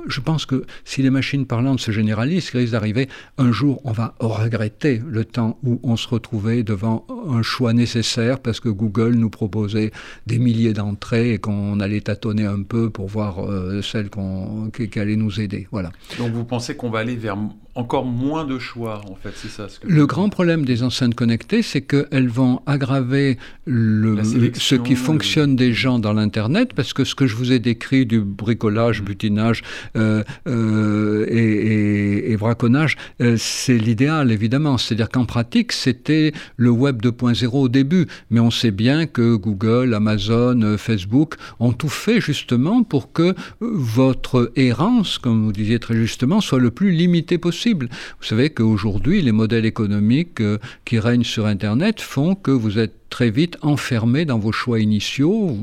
[0.09, 4.15] Je pense que si les machines parlantes se généralisent, risque d'arriver un jour, on va
[4.21, 9.31] regretter le temps où on se retrouvait devant un choix nécessaire parce que Google nous
[9.31, 9.91] proposait
[10.27, 15.17] des milliers d'entrées et qu'on allait tâtonner un peu pour voir euh, celle qui, allait
[15.17, 15.69] nous aider.
[15.71, 15.91] Voilà.
[16.19, 17.37] Donc vous pensez qu'on va aller vers
[17.75, 21.15] encore moins de choix, en fait, c'est ça ce que Le grand problème des enceintes
[21.15, 24.23] connectées, c'est qu'elles vont aggraver le,
[24.55, 28.07] ce qui fonctionne des gens dans l'Internet, parce que ce que je vous ai décrit
[28.07, 29.05] du bricolage, mm.
[29.05, 29.63] butinage
[29.97, 34.77] euh, euh, et, et, braconnage, euh, c'est l'idéal, évidemment.
[34.77, 39.95] C'est-à-dire qu'en pratique, c'était le Web 2.0 au début, mais on sait bien que Google,
[39.95, 46.41] Amazon, Facebook ont tout fait justement pour que votre errance, comme vous disiez très justement,
[46.41, 47.60] soit le plus limitée possible.
[47.69, 53.00] Vous savez qu'aujourd'hui, les modèles économiques euh, qui règnent sur Internet font que vous êtes
[53.11, 55.57] très vite enfermé dans vos choix initiaux.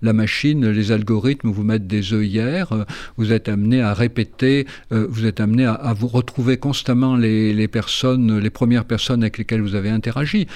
[0.00, 2.72] la machine, les algorithmes vous mettent des œillères.
[2.72, 2.84] Euh,
[3.16, 8.38] vous êtes amené à répéter, euh, vous êtes amené à, vous retrouver constamment les, personnes,
[8.38, 10.46] les premières personnes avec lesquelles vous avez interagi.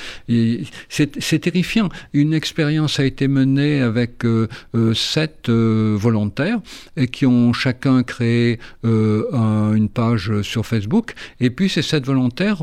[0.89, 1.89] C'est terrifiant.
[2.13, 4.49] Une expérience a été menée avec euh,
[4.95, 6.61] sept volontaires
[6.97, 11.15] et qui ont chacun créé une page sur Facebook.
[11.41, 12.63] Et puis ces sept volontaires,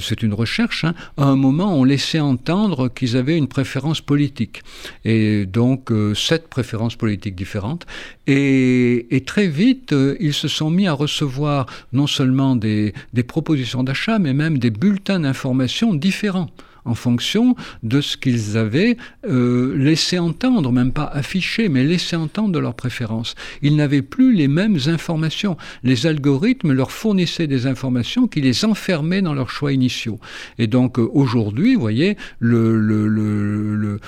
[0.00, 4.62] c'est une recherche, hein, à un moment ont laissé entendre qu'ils avaient une préférence politique.
[5.04, 7.86] Et donc, euh, sept préférences politiques différentes.
[8.26, 12.92] Et, très vite, euh, ils se sont mis à recevoir non seulement des
[13.26, 16.50] propositions d'achat, mais même des bulletins d'information différents
[16.84, 18.96] en fonction de ce qu'ils avaient
[19.28, 23.34] euh, laissé entendre, même pas affiché, mais laissé entendre de leurs préférences.
[23.62, 25.56] Ils n'avaient plus les mêmes informations.
[25.82, 30.18] Les algorithmes leur fournissaient des informations qui les enfermaient dans leurs choix initiaux.
[30.58, 33.98] Et donc euh, aujourd'hui, vous voyez, le, le,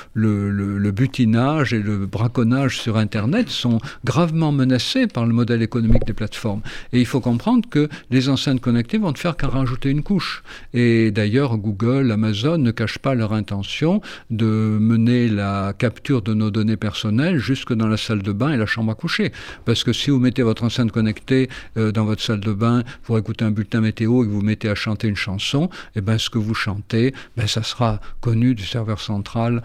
[0.90, 6.60] butinage et le braconnage sur Internet sont gravement menacés par le modèle économique des plateformes.
[6.92, 10.42] Et il faut comprendre que les enceintes connectées vont ne faire qu'en rajouter une couche.
[10.72, 14.00] Et d'ailleurs, Google, Amazon, ne cachent pas leur intention
[14.30, 14.46] de
[14.80, 18.66] mener la capture de nos données personnelles jusque dans la salle de bain et la
[18.66, 19.32] chambre à coucher.
[19.64, 23.18] Parce que si vous mettez votre enceinte connectée euh, dans votre salle de bain pour
[23.18, 26.18] écouter un bulletin météo et que vous mettez à chanter une chanson, et eh ben,
[26.18, 29.62] ce que vous chantez, ben, ça sera connu du serveur central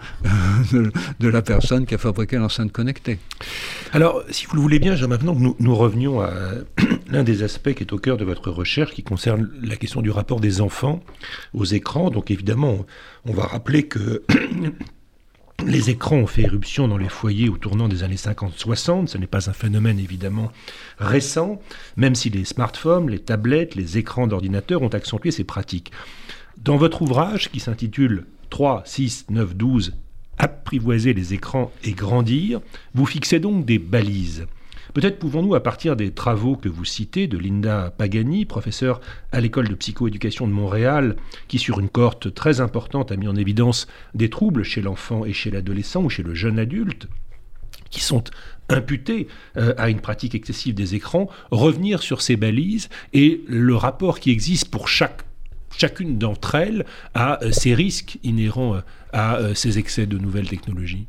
[0.74, 3.18] euh, de, la personne qui a fabriqué l'enceinte connectée.
[3.92, 6.30] Alors, si vous le voulez bien, maintenant que nous, nous revenions à
[7.10, 10.10] l'un des aspects qui est au cœur de votre recherche, qui concerne la question du
[10.10, 11.00] rapport des enfants
[11.54, 12.10] aux écrans.
[12.10, 12.86] Donc évidemment,
[13.26, 14.22] on va rappeler que
[15.66, 19.08] les écrans ont fait éruption dans les foyers au tournant des années 50-60.
[19.08, 20.52] Ce n'est pas un phénomène évidemment
[20.98, 21.60] récent,
[21.96, 25.92] même si les smartphones, les tablettes, les écrans d'ordinateur ont accentué ces pratiques.
[26.58, 29.94] Dans votre ouvrage qui s'intitule 3, 6, 9, 12,
[30.42, 32.62] Apprivoiser les écrans et grandir,
[32.94, 34.46] vous fixez donc des balises.
[34.92, 39.00] Peut-être pouvons-nous, à partir des travaux que vous citez de Linda Pagani, professeure
[39.30, 41.16] à l'école de psychoéducation de Montréal,
[41.48, 45.32] qui sur une cohorte très importante a mis en évidence des troubles chez l'enfant et
[45.32, 47.06] chez l'adolescent ou chez le jeune adulte,
[47.90, 48.24] qui sont
[48.68, 54.20] imputés euh, à une pratique excessive des écrans, revenir sur ces balises et le rapport
[54.20, 58.80] qui existe pour chacune d'entre elles à euh, ces risques inhérents euh,
[59.12, 61.06] à ces excès de nouvelles technologies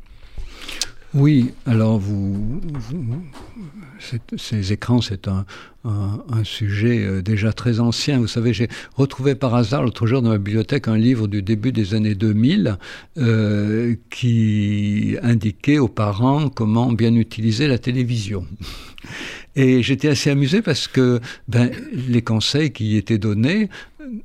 [1.14, 2.60] oui, alors vous,
[4.36, 5.44] ces écrans, c'est un,
[6.44, 8.18] sujet euh, déjà très ancien.
[8.18, 11.72] Vous savez, j'ai retrouvé par hasard l'autre jour dans ma bibliothèque un livre du début
[11.72, 12.78] des années 2000
[13.18, 18.46] euh, qui indiquait aux parents comment bien utiliser la télévision.
[19.54, 23.68] Et j'étais assez amusé parce que ben, les conseils qui y étaient donnés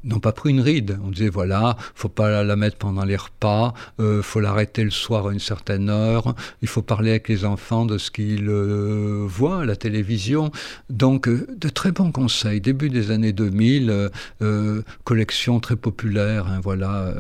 [0.04, 0.98] n'ont pas pris une ride.
[1.04, 5.28] On disait voilà, faut pas la mettre pendant les repas, euh, faut l'arrêter le soir
[5.28, 9.62] à une certaine heure, il faut parler avec les enfants de ce qu'ils euh, voient
[9.62, 10.52] à la télévision.
[10.90, 12.62] Donc euh, de très bons conseils.
[12.62, 14.10] Début des années 2000,
[14.42, 17.14] euh, collection très populaire, hein, voilà,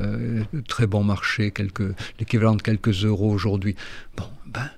[0.68, 1.54] très bon marché,
[2.20, 3.76] l'équivalent de quelques euros aujourd'hui.
[4.16, 4.70] Bon, ben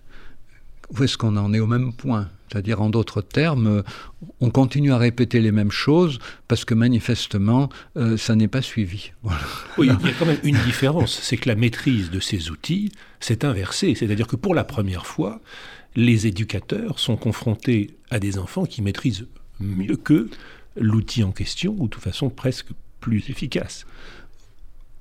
[0.91, 3.83] où est-ce qu'on en est au même point c'est-à-dire, en d'autres termes,
[4.39, 9.11] on continue à répéter les mêmes choses parce que manifestement, euh, ça n'est pas suivi.
[9.77, 13.45] Il y a quand même une différence, c'est que la maîtrise de ces outils s'est
[13.45, 13.93] inversée.
[13.93, 15.41] C'est-à-dire que pour la première fois,
[15.95, 19.27] les éducateurs sont confrontés à des enfants qui maîtrisent
[19.59, 20.29] mieux que
[20.75, 23.85] l'outil en question, ou de toute façon presque plus efficace.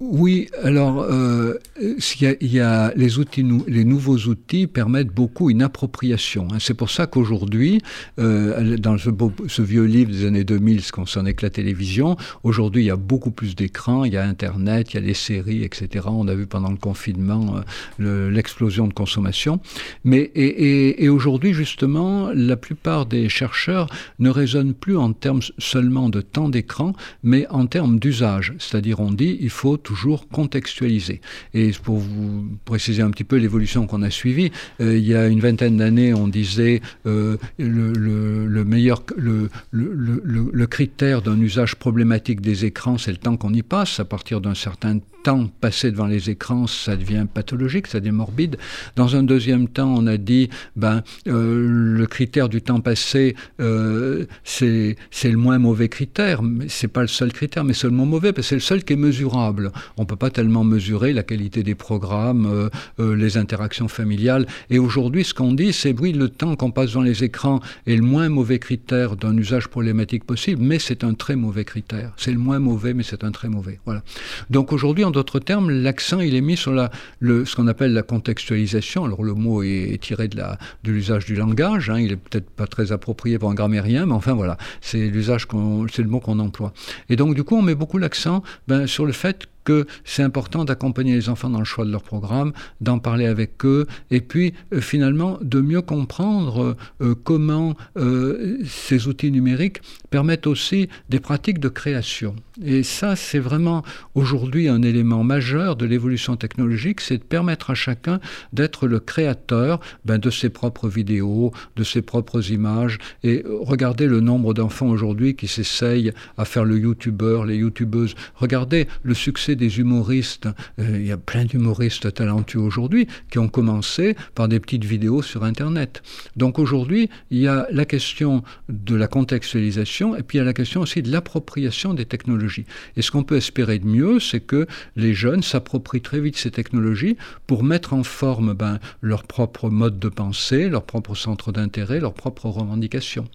[0.00, 6.46] Oui, alors euh, il y, a, les outils, les nouveaux outils permettent beaucoup une appropriation.
[6.52, 6.58] Hein.
[6.60, 7.82] C'est pour ça qu'aujourd'hui,
[8.20, 9.10] euh, dans ce,
[9.48, 12.96] ce, vieux livre des années 2000, ce concernait que la télévision, aujourd'hui il y a
[12.96, 16.06] beaucoup plus d'écrans, il y a Internet, il y a les séries, etc.
[16.08, 17.56] On a vu pendant le confinement
[17.98, 19.58] euh, l'explosion de consommation.
[20.04, 23.88] Mais et, et, et aujourd'hui justement, la plupart des chercheurs
[24.20, 26.92] ne raisonnent plus en termes seulement de temps d'écran,
[27.24, 28.54] mais en termes d'usage.
[28.60, 31.22] C'est-à-dire on dit il faut toujours contextualisé.
[31.54, 35.28] Et pour vous préciser un petit peu l'évolution qu'on a suivie, euh, il y a
[35.28, 42.42] une vingtaine d'années, on disait euh, le, le, meilleur, le, le critère d'un usage problématique
[42.42, 43.98] des écrans, c'est le temps qu'on y passe.
[43.98, 45.17] À partir d'un certain temps
[45.60, 48.56] passé devant les écrans, ça devient pathologique, ça devient morbide.
[48.96, 54.26] Dans un deuxième temps, on a dit, ben, euh, le critère du temps passé, euh,
[54.44, 56.42] c'est le moins mauvais critère.
[56.42, 58.94] Mais c'est pas le seul critère, mais moins mauvais, parce que c'est le seul qui
[58.94, 59.72] est mesurable.
[59.96, 64.46] On peut pas tellement mesurer la qualité des programmes, euh, les interactions familiales.
[64.70, 67.96] Et aujourd'hui, ce qu'on dit, c'est oui, le temps qu'on passe devant les écrans est
[67.96, 72.12] le moins mauvais critère d'un usage problématique possible, mais c'est un très mauvais critère.
[72.16, 73.80] C'est le moins mauvais, mais c'est un très mauvais.
[73.84, 74.02] Voilà.
[74.50, 76.90] Donc aujourd'hui, en d'autres termes, l'accent il est mis sur la,
[77.20, 79.04] ce qu'on appelle la contextualisation.
[79.04, 80.40] Alors le mot est, tiré de,
[80.84, 81.90] l'usage du langage.
[81.90, 81.98] Hein.
[81.98, 85.46] il est peut-être pas très approprié pour un grammairien, mais enfin voilà, c'est l'usage
[85.92, 86.72] c'est le mot qu'on emploie.
[87.08, 90.64] Et donc du coup, on met beaucoup l'accent ben, sur le fait que c'est important
[90.64, 94.54] d'accompagner les enfants dans le choix de leur programme, d'en parler avec eux, et puis
[94.72, 101.58] euh, finalement de mieux comprendre euh, comment euh, ces outils numériques permettent aussi des pratiques
[101.58, 102.34] de création.
[102.64, 103.84] Et ça, c'est vraiment
[104.14, 108.20] aujourd'hui un élément majeur de l'évolution technologique, c'est de permettre à chacun
[108.52, 112.98] d'être le créateur ben, de ses propres vidéos, de ses propres images.
[113.22, 118.14] Et regardez le nombre d'enfants aujourd'hui qui s'essayent à faire le youtubeur, les youtubeuses.
[118.34, 120.48] Regardez le succès des humoristes.
[120.80, 125.22] Euh, il y a plein d'humoristes talentueux aujourd'hui qui ont commencé par des petites vidéos
[125.22, 126.02] sur Internet.
[126.36, 130.44] Donc aujourd'hui, il y a la question de la contextualisation et puis il y a
[130.44, 132.66] la question aussi de l'appropriation des technologies.
[132.96, 136.50] Et ce qu'on peut espérer de mieux, c'est que les jeunes s'approprient très vite ces
[136.50, 142.00] technologies pour mettre en forme ben, leur propre mode de pensée, leur propre centre d'intérêt,
[142.00, 143.26] leurs propres revendications.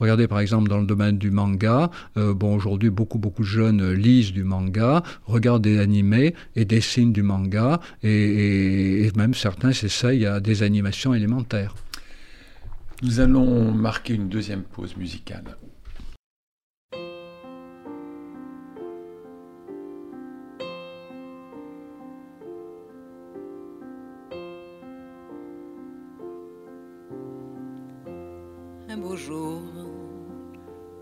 [0.00, 3.92] Regardez par exemple dans le domaine du manga, euh, bon aujourd'hui beaucoup beaucoup de jeunes
[3.92, 10.26] lisent du manga, regardent des animés et dessinent du manga et, et même certains s'essayent
[10.26, 11.74] à des animations élémentaires.
[13.02, 15.56] Nous allons marquer une deuxième pause musicale.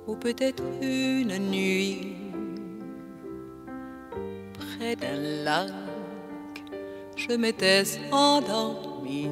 [0.06, 2.14] Ou peut-être une nuit
[4.58, 5.72] près d'un lac,
[7.16, 9.30] je m'étais endormi.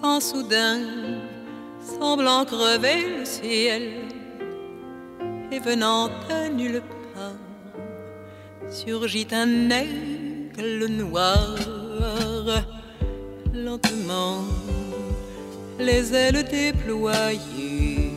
[0.00, 0.80] Quand soudain,
[1.80, 3.82] semblant crever le ciel
[5.52, 6.82] et venant de nulle
[7.14, 11.54] part, surgit un aigle noir
[13.52, 14.42] lentement
[15.80, 18.12] les ailes déployées.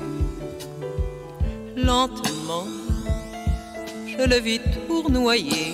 [1.76, 2.68] Lentement,
[4.05, 5.74] je le vis tournoyer.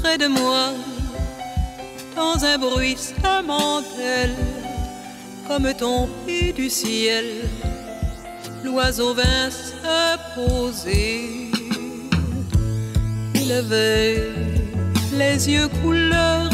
[0.00, 0.72] Près de moi,
[2.14, 3.82] dans un bruit bruissement
[5.48, 7.24] comme tombé du ciel,
[8.62, 11.50] l'oiseau vint se poser.
[13.34, 14.32] Il avait
[15.18, 16.53] les yeux couleur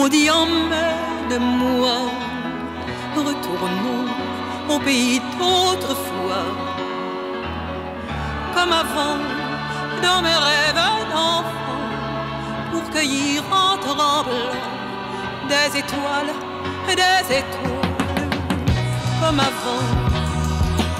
[0.00, 1.96] on dit emmène-moi,
[3.16, 4.06] retournons
[4.68, 6.46] au pays d'autrefois,
[8.54, 9.18] comme avant,
[10.02, 10.82] dans mes rêves
[11.12, 11.44] d'enfant,
[12.70, 14.24] pour cueillir en tremblant
[15.48, 16.32] des étoiles,
[16.88, 18.28] des étoiles,
[19.20, 19.84] comme avant,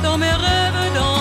[0.03, 1.18] dans mes rêves d'enfant,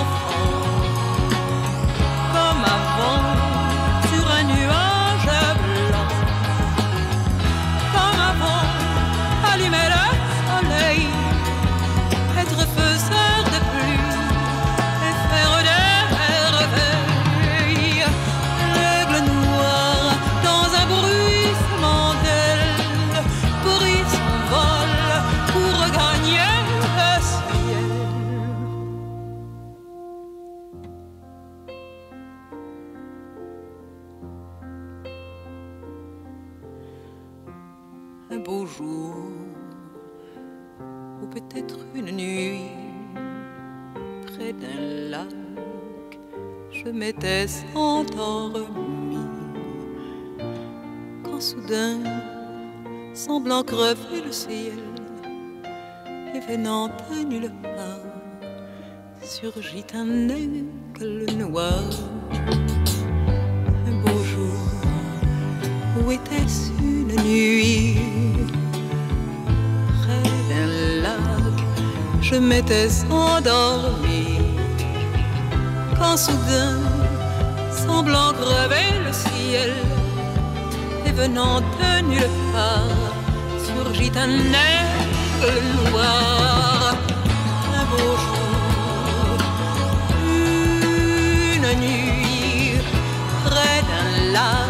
[47.19, 49.17] je m'étais endormi.
[51.23, 51.99] Quand soudain,
[53.13, 54.79] semblant crever le ciel,
[56.33, 58.43] et venant à nulle part,
[59.23, 61.83] surgit un aigle noir.
[63.87, 64.59] Un beau jour,
[65.99, 67.97] où était-ce une nuit?
[70.01, 71.57] Près d'un lac,
[72.21, 74.37] je m'étais endormi.
[75.97, 76.86] Quand soudain,
[77.87, 79.73] semblant crever le ciel,
[81.05, 83.13] et venant de nulle part,
[83.67, 84.33] surgit un
[84.69, 86.95] aigle noir.
[87.79, 89.37] Un beau jour,
[91.55, 92.79] une nuit,
[93.45, 94.66] près d'un lac,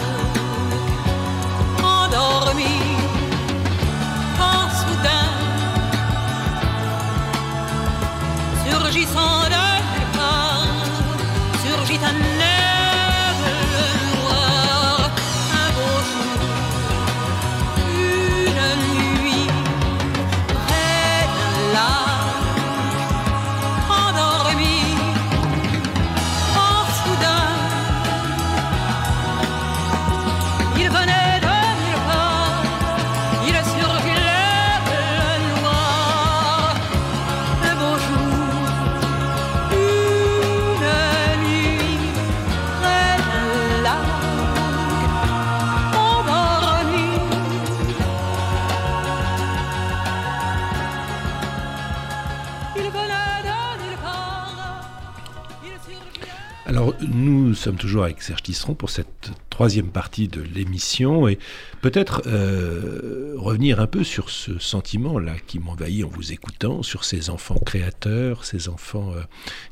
[57.07, 61.39] nous sommes toujours avec Serge Tisseron pour cette troisième partie de l'émission et
[61.81, 67.29] peut-être euh, revenir un peu sur ce sentiment-là qui m'envahit en vous écoutant, sur ces
[67.29, 69.21] enfants créateurs, ces enfants euh,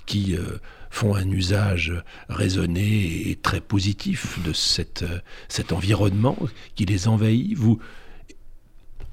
[0.05, 0.59] qui euh,
[0.89, 1.93] font un usage
[2.29, 6.37] raisonné et très positif de cet environnement
[6.75, 7.57] qui les envahit.
[7.57, 7.79] Vous,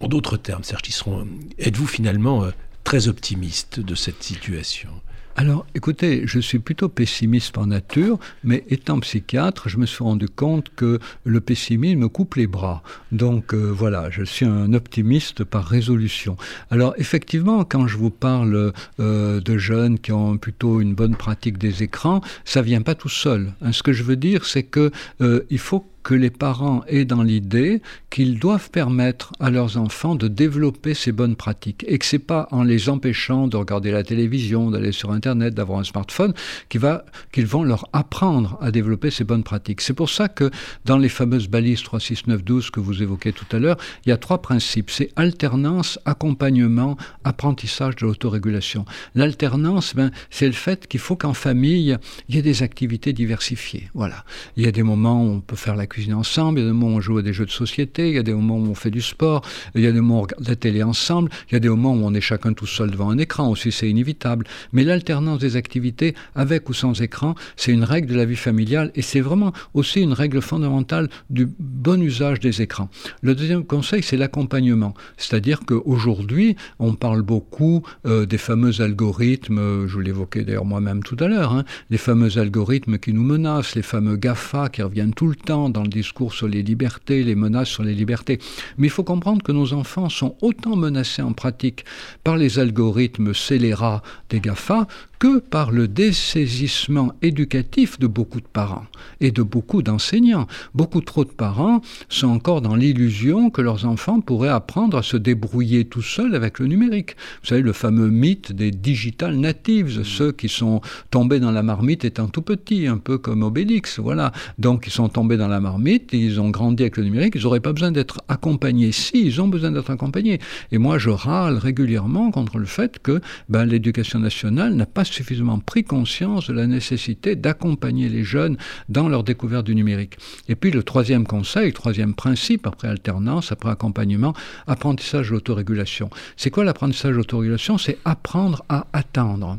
[0.01, 1.27] en d'autres termes, Serge Tisseron,
[1.59, 2.47] êtes-vous finalement
[2.85, 4.91] très optimiste de cette situation?
[5.35, 10.29] Alors, écoutez, je suis plutôt pessimiste par nature, mais étant psychiatre, je me suis rendu
[10.29, 12.83] compte que le pessimisme me coupe les bras.
[13.13, 16.37] Donc euh, voilà, je suis un optimiste par résolution.
[16.71, 21.57] Alors effectivement, quand je vous parle euh, de jeunes qui ont plutôt une bonne pratique
[21.57, 23.55] des écrans, ça vient pas tout seul.
[23.63, 24.91] Hein, ce que je veux dire, c'est que
[25.23, 30.15] euh, il faut que les parents aient dans l'idée qu'ils doivent permettre à leurs enfants
[30.15, 34.03] de développer ces bonnes pratiques et que c'est pas en les empêchant de regarder la
[34.03, 36.35] télévision, d'aller sur internet, d'avoir un smartphone
[36.69, 39.81] qu'ils vont leur apprendre à développer ces bonnes pratiques.
[39.81, 40.51] C'est pour ça que
[40.85, 44.11] dans les fameuses balises 3, 6, 9, 12 que vous évoquez tout à l'heure, il
[44.11, 44.91] y a trois principes.
[44.91, 48.85] C'est alternance, accompagnement, apprentissage de l'autorégulation.
[49.15, 51.97] L'alternance, ben, c'est le fait qu'il faut qu'en famille,
[52.29, 53.91] il y ait des activités diversifiées.
[53.95, 54.25] Voilà.
[54.57, 56.69] Il y a des moments où on peut faire la cuisine ensemble, il y a
[56.69, 58.57] des moments où on joue à des jeux de société, il y a des moments
[58.57, 59.43] où on fait du sport,
[59.75, 61.69] il y a des moments où on regarde la télé ensemble, il y a des
[61.69, 64.47] moments où on est chacun tout seul devant un écran aussi, c'est inévitable.
[64.73, 68.91] Mais l'alternance des activités, avec ou sans écran, c'est une règle de la vie familiale
[68.95, 72.89] et c'est vraiment aussi une règle fondamentale du bon usage des écrans.
[73.21, 74.95] Le deuxième conseil, c'est l'accompagnement.
[75.19, 81.19] C'est-à-dire qu'aujourd'hui, on parle beaucoup euh, des fameux algorithmes, euh, je l'évoquais d'ailleurs moi-même tout
[81.21, 85.29] à l'heure, hein, les fameux algorithmes qui nous menacent, les fameux GAFA qui reviennent tout
[85.29, 88.39] le temps dans dans le discours sur les libertés, les menaces sur les libertés.
[88.79, 91.85] Mais il faut comprendre que nos enfants sont autant menacés en pratique
[92.23, 94.87] par les algorithmes scélérats des GAFA
[95.23, 98.87] que par le dessaisissement éducatif de beaucoup de parents
[99.21, 100.49] et de beaucoup d'enseignants.
[100.75, 105.17] Beaucoup trop de parents sont encore dans l'illusion que leurs enfants pourraient apprendre à se
[105.17, 107.15] débrouiller tout seuls avec le numérique.
[107.43, 110.05] Vous savez, le fameux mythe des digital natives, mmh.
[110.05, 110.81] ceux qui sont
[111.13, 114.33] tombés dans la marmite étant tout petits, un peu comme Obélix, voilà.
[114.59, 115.72] Donc ils sont tombés dans la marmite,
[116.13, 118.93] ils ont grandi avec le numérique, ils n'auraient pas besoin d'être accompagnés.
[118.93, 120.41] Si, ils ont besoin d'être accompagnés.
[120.71, 125.59] Et moi, je râle régulièrement contre le fait que ben, l'éducation nationale n'a pas suffisamment
[125.59, 128.57] pris conscience de la nécessité d'accompagner les jeunes
[128.89, 130.17] dans leur découverte du numérique.
[130.49, 134.35] Et puis le troisième conseil, le troisième principe, après alternance, après accompagnement,
[134.67, 136.11] apprentissage de l'autorégulation.
[136.37, 137.79] C'est quoi l'apprentissage de l'autorégulation?
[137.79, 139.59] C'est apprendre à attendre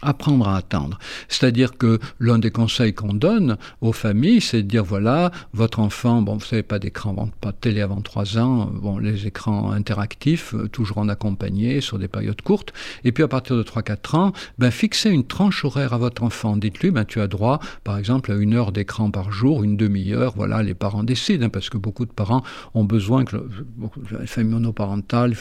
[0.00, 0.98] apprendre à attendre.
[1.28, 6.22] C'est-à-dire que l'un des conseils qu'on donne aux familles, c'est de dire voilà, votre enfant,
[6.22, 10.54] bon, vous savez, pas d'écran, pas de télé avant 3 ans, bon, les écrans interactifs,
[10.54, 12.72] euh, toujours en accompagné, sur des périodes courtes.
[13.04, 16.56] Et puis à partir de 3-4 ans, ben, fixez une tranche horaire à votre enfant.
[16.56, 20.34] Dites-lui, ben, tu as droit, par exemple, à une heure d'écran par jour, une demi-heure.
[20.36, 22.42] Voilà, les parents décident, hein, parce que beaucoup de parents
[22.74, 23.36] ont besoin que,
[24.20, 25.34] les familles monoparentales,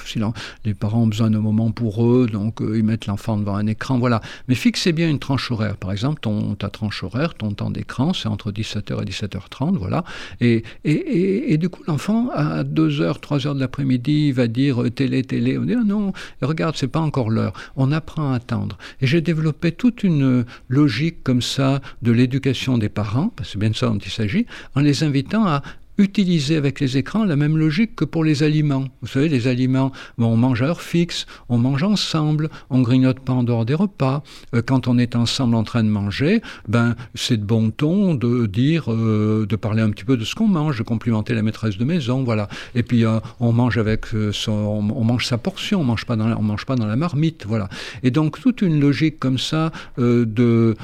[0.66, 3.68] les parents ont besoin d'un moment pour eux, donc euh, ils mettent l'enfant devant un
[3.68, 4.00] écran.
[4.00, 4.22] Voilà.
[4.48, 5.78] Mais fixez bien une tranche horaire.
[5.78, 10.04] Par exemple, ton, ta tranche horaire, ton temps d'écran, c'est entre 17h et 17h30, voilà.
[10.40, 15.24] Et, et, et, du coup, l'enfant, à 2h, 3h de l'après-midi, va dire euh, télé,
[15.24, 15.58] télé.
[15.58, 17.54] On dit, ah non, regarde, c'est pas encore l'heure.
[17.76, 18.78] On apprend à attendre.
[19.02, 23.60] Et j'ai développé toute une logique comme ça de l'éducation des parents, parce que c'est
[23.60, 25.62] bien de ça dont il s'agit, en les invitant à
[26.02, 28.86] utiliser avec les écrans la même logique que pour les aliments.
[29.02, 33.34] Vous savez, les aliments, on mange à heure fixe, on mange ensemble, on grignote pas
[33.34, 34.24] en dehors des repas.
[34.56, 38.46] Euh, quand on est ensemble en train de manger, ben c'est de bon ton de
[38.46, 41.78] dire, euh, de parler un petit peu de ce qu'on mange, de complimenter la maîtresse
[41.78, 42.50] de maison, voilà.
[42.76, 46.28] Et puis euh, on mange avec son, on mange sa portion, on mange pas dans
[46.28, 47.70] la, on mange pas dans la marmite, voilà.
[48.04, 50.76] Et donc toute une logique comme ça de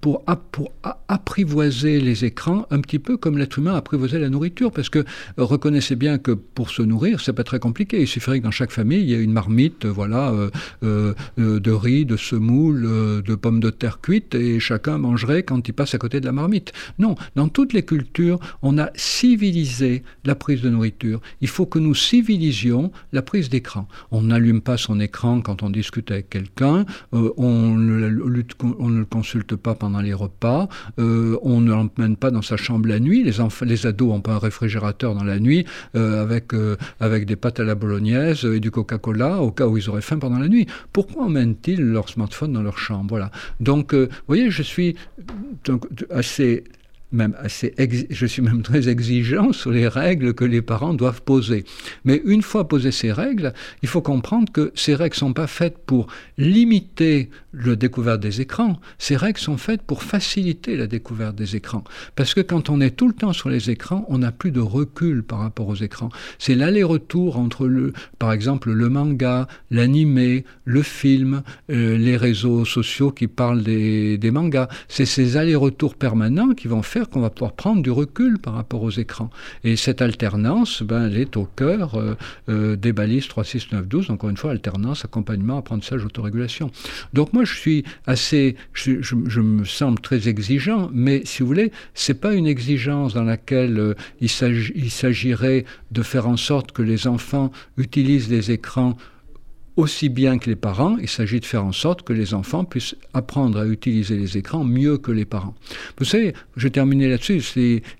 [0.00, 0.72] pour, pour
[1.08, 4.37] apprivoiser les écrans, un petit peu comme l'être humain apprivoisait la nourriture,
[4.72, 5.04] parce que euh,
[5.38, 8.00] reconnaissez bien que pour se nourrir, c'est pas très compliqué.
[8.00, 10.32] Il suffirait que dans chaque famille, il y ait une marmite, euh, voilà,
[10.82, 12.82] euh, de riz, de semoule,
[13.22, 16.32] de pommes de terre cuites, et chacun mangerait quand il passe à côté de la
[16.32, 16.72] marmite.
[16.98, 21.20] Non, dans toutes les cultures, on a civilisé la prise de nourriture.
[21.40, 23.88] Il faut que nous civilisions la prise d'écran.
[24.10, 29.74] On n'allume pas son écran quand on discute avec quelqu'un, on, ne, le consulte pas
[29.74, 30.68] pendant les repas,
[30.98, 33.24] on ne l'emmène pas dans sa chambre la nuit.
[33.24, 37.64] Les, les ados un réfrigérateur dans la nuit euh, avec, euh, avec des pâtes à
[37.64, 40.66] la bolognaise et du Coca-Cola au cas où ils auraient faim pendant la nuit.
[40.92, 43.06] Pourquoi emmènent-ils leur smartphone dans leur chambre?
[43.08, 43.30] Voilà.
[43.60, 44.96] Donc, euh, vous voyez, je suis
[45.64, 46.64] donc, assez
[47.12, 47.74] même assez
[48.10, 51.64] je suis même très exigeant sur les règles que les parents doivent poser.
[52.04, 53.52] Mais une fois posées ces règles,
[53.82, 58.40] il faut comprendre que ces règles ne sont pas faites pour limiter le découverte des
[58.40, 61.84] écrans, ces règles sont faites pour faciliter la découverte des écrans.
[62.14, 64.60] Parce que quand on est tout le temps sur les écrans, on n'a plus de
[64.60, 66.10] recul par rapport aux écrans.
[66.38, 73.10] C'est l'aller-retour entre, le, par exemple, le manga, l'animé, le film, euh, les réseaux sociaux
[73.10, 74.68] qui parlent des, des mangas.
[74.88, 78.82] C'est ces allers-retours permanents qui vont faire qu'on va pouvoir prendre du recul par rapport
[78.82, 79.30] aux écrans.
[79.64, 82.14] Et cette alternance, ben, elle est au cœur euh,
[82.48, 84.10] euh, des balises 3, 6, 9, 12.
[84.10, 86.70] Encore une fois, alternance, accompagnement, apprentissage, autorégulation.
[87.12, 92.20] Donc moi, je suis assez, je, me sens très exigeant, mais si vous voulez, c'est
[92.20, 94.30] pas une exigence dans laquelle euh, il
[94.90, 98.96] s'agirait de faire en sorte que les enfants utilisent les écrans
[99.78, 102.96] aussi bien que les parents, il s'agit de faire en sorte que les enfants puissent
[103.14, 105.54] apprendre à utiliser les écrans mieux que les parents.
[105.98, 107.40] Vous savez, je terminer là-dessus,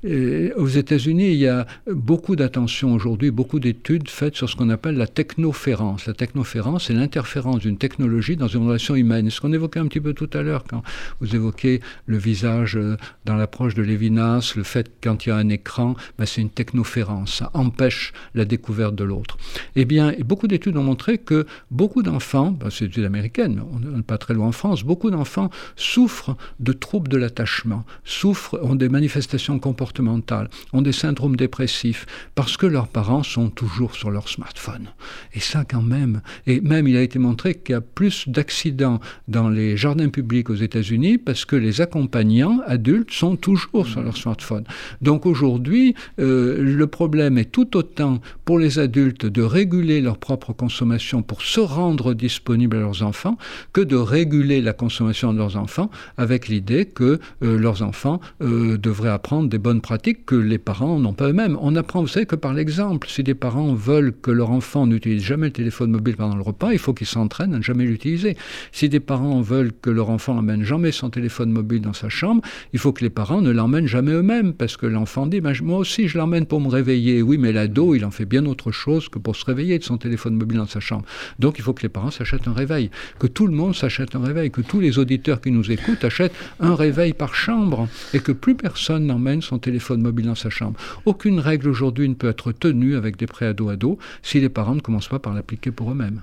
[0.05, 4.71] euh, aux États-Unis, il y a beaucoup d'attention aujourd'hui, beaucoup d'études faites sur ce qu'on
[4.71, 6.07] appelle la technoférence.
[6.07, 9.31] La technoférence, c'est l'interférence d'une technologie dans une relation humaine.
[9.31, 10.83] Ce qu'on évoquait un petit peu tout à l'heure quand
[11.21, 15.37] vous évoquez le visage euh, dans l'approche de Lévinas, le fait quand il y a
[15.37, 19.37] un écran, ben, c'est une technoférence, ça empêche la découverte de l'autre.
[19.77, 24.03] Eh bien, beaucoup d'études ont montré que beaucoup d'enfants, ben, c'est une américaine, on n'est
[24.03, 28.89] pas très loin en France, beaucoup d'enfants souffrent de troubles de l'attachement, souffrent, ont des
[28.89, 34.89] manifestations comportementales, ont des syndromes dépressifs, parce que leurs parents sont toujours sur leur smartphone.
[35.35, 39.01] Et ça quand même, et même il a été montré qu'il y a plus d'accidents
[39.27, 44.17] dans les jardins publics aux États-Unis parce que les accompagnants adultes sont toujours sur leur
[44.17, 44.65] smartphone.
[45.03, 50.53] Donc aujourd'hui, euh, le problème est tout autant pour les adultes de réguler leur propre
[50.53, 53.37] consommation pour se rendre disponibles à leurs enfants
[53.73, 58.77] que de réguler la consommation de leurs enfants avec l'idée que euh, leurs enfants euh,
[58.79, 61.57] devraient apprendre des bonnes pratiques que les parents n'ont pas eux-mêmes.
[61.61, 63.09] On apprend, vous savez, que par l'exemple.
[63.09, 66.73] Si des parents veulent que leur enfant n'utilise jamais le téléphone mobile pendant le repas,
[66.73, 68.37] il faut qu'ils s'entraînent à ne jamais l'utiliser.
[68.73, 72.43] Si des parents veulent que leur enfant n'emmène jamais son téléphone mobile dans sa chambre,
[72.73, 75.79] il faut que les parents ne l'emmènent jamais eux-mêmes, parce que l'enfant dit, ben, moi
[75.79, 77.23] aussi je l'emmène pour me réveiller.
[77.23, 79.99] Oui, mais l'ado, il en fait bien autre chose que pour se réveiller de son
[79.99, 81.05] téléphone mobile dans sa chambre.
[81.39, 84.23] Donc il faut que les parents s'achètent un réveil, que tout le monde s'achète un
[84.23, 88.33] réveil, que tous les auditeurs qui nous écoutent achètent un réveil par chambre, et que
[88.33, 90.79] plus personne n'emmène son téléphone mobile dans sa chambre.
[91.05, 95.09] Aucune règle aujourd'hui ne peut être tenue avec des préados-ados si les parents ne commencent
[95.09, 96.21] pas par l'appliquer pour eux-mêmes.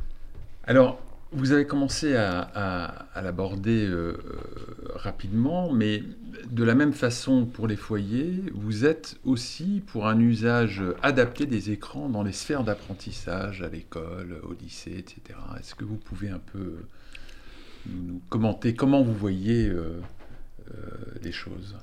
[1.36, 4.18] Vous avez commencé à, l'aborder euh, euh,
[4.96, 6.04] rapidement, mais
[6.50, 11.72] de la même façon pour les foyers, vous êtes aussi pour un usage adapté des
[11.72, 15.38] écrans dans les sphères d'apprentissage, à l'école, au lycée, etc.
[15.60, 16.76] Est-ce que vous pouvez un peu
[17.88, 20.00] nous commenter comment vous voyez euh,
[21.22, 21.76] les choses?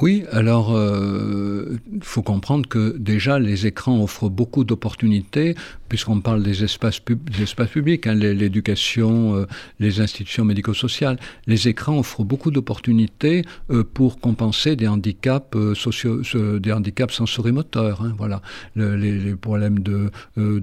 [0.00, 5.54] Oui, alors il euh, faut comprendre que déjà les écrans offrent beaucoup d'opportunités,
[5.90, 9.46] puisqu'on parle des espaces, publics, hein, l'éducation, euh,
[9.80, 11.18] les institutions médico-sociales.
[11.46, 16.22] Les écrans offrent beaucoup d'opportunités euh, pour compenser des handicaps, sociaux,
[16.58, 18.00] des handicaps sensorimoteurs.
[18.00, 18.40] Hein, voilà.
[18.74, 20.10] les, problèmes de,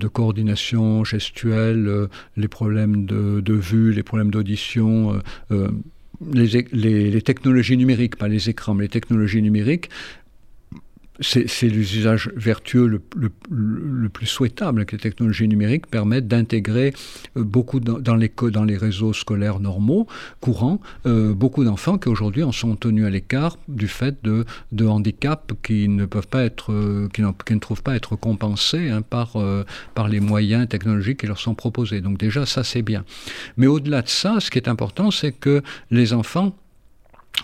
[0.07, 5.21] coordination gestuelle, les problèmes de vue, les problèmes d'audition
[6.21, 9.89] les, technologies numériques, pas les écrans, mais les technologies numériques
[11.21, 16.93] c'est l'usage vertueux le, plus souhaitable que les technologies numériques permettent d'intégrer
[17.37, 20.07] euh, beaucoup dans, les, dans les réseaux scolaires normaux,
[20.39, 24.85] courants, euh, beaucoup d'enfants qui aujourd'hui en sont tenus à l'écart du fait de, de
[24.85, 29.37] handicaps qui ne peuvent pas être, euh, qui, ne trouvent pas être compensés hein, par,
[29.93, 32.01] par les moyens technologiques qui leur sont proposés.
[32.01, 33.03] Donc déjà, ça c'est bien.
[33.57, 35.61] Mais au-delà de ça, ce qui est important, c'est que
[35.91, 36.55] les enfants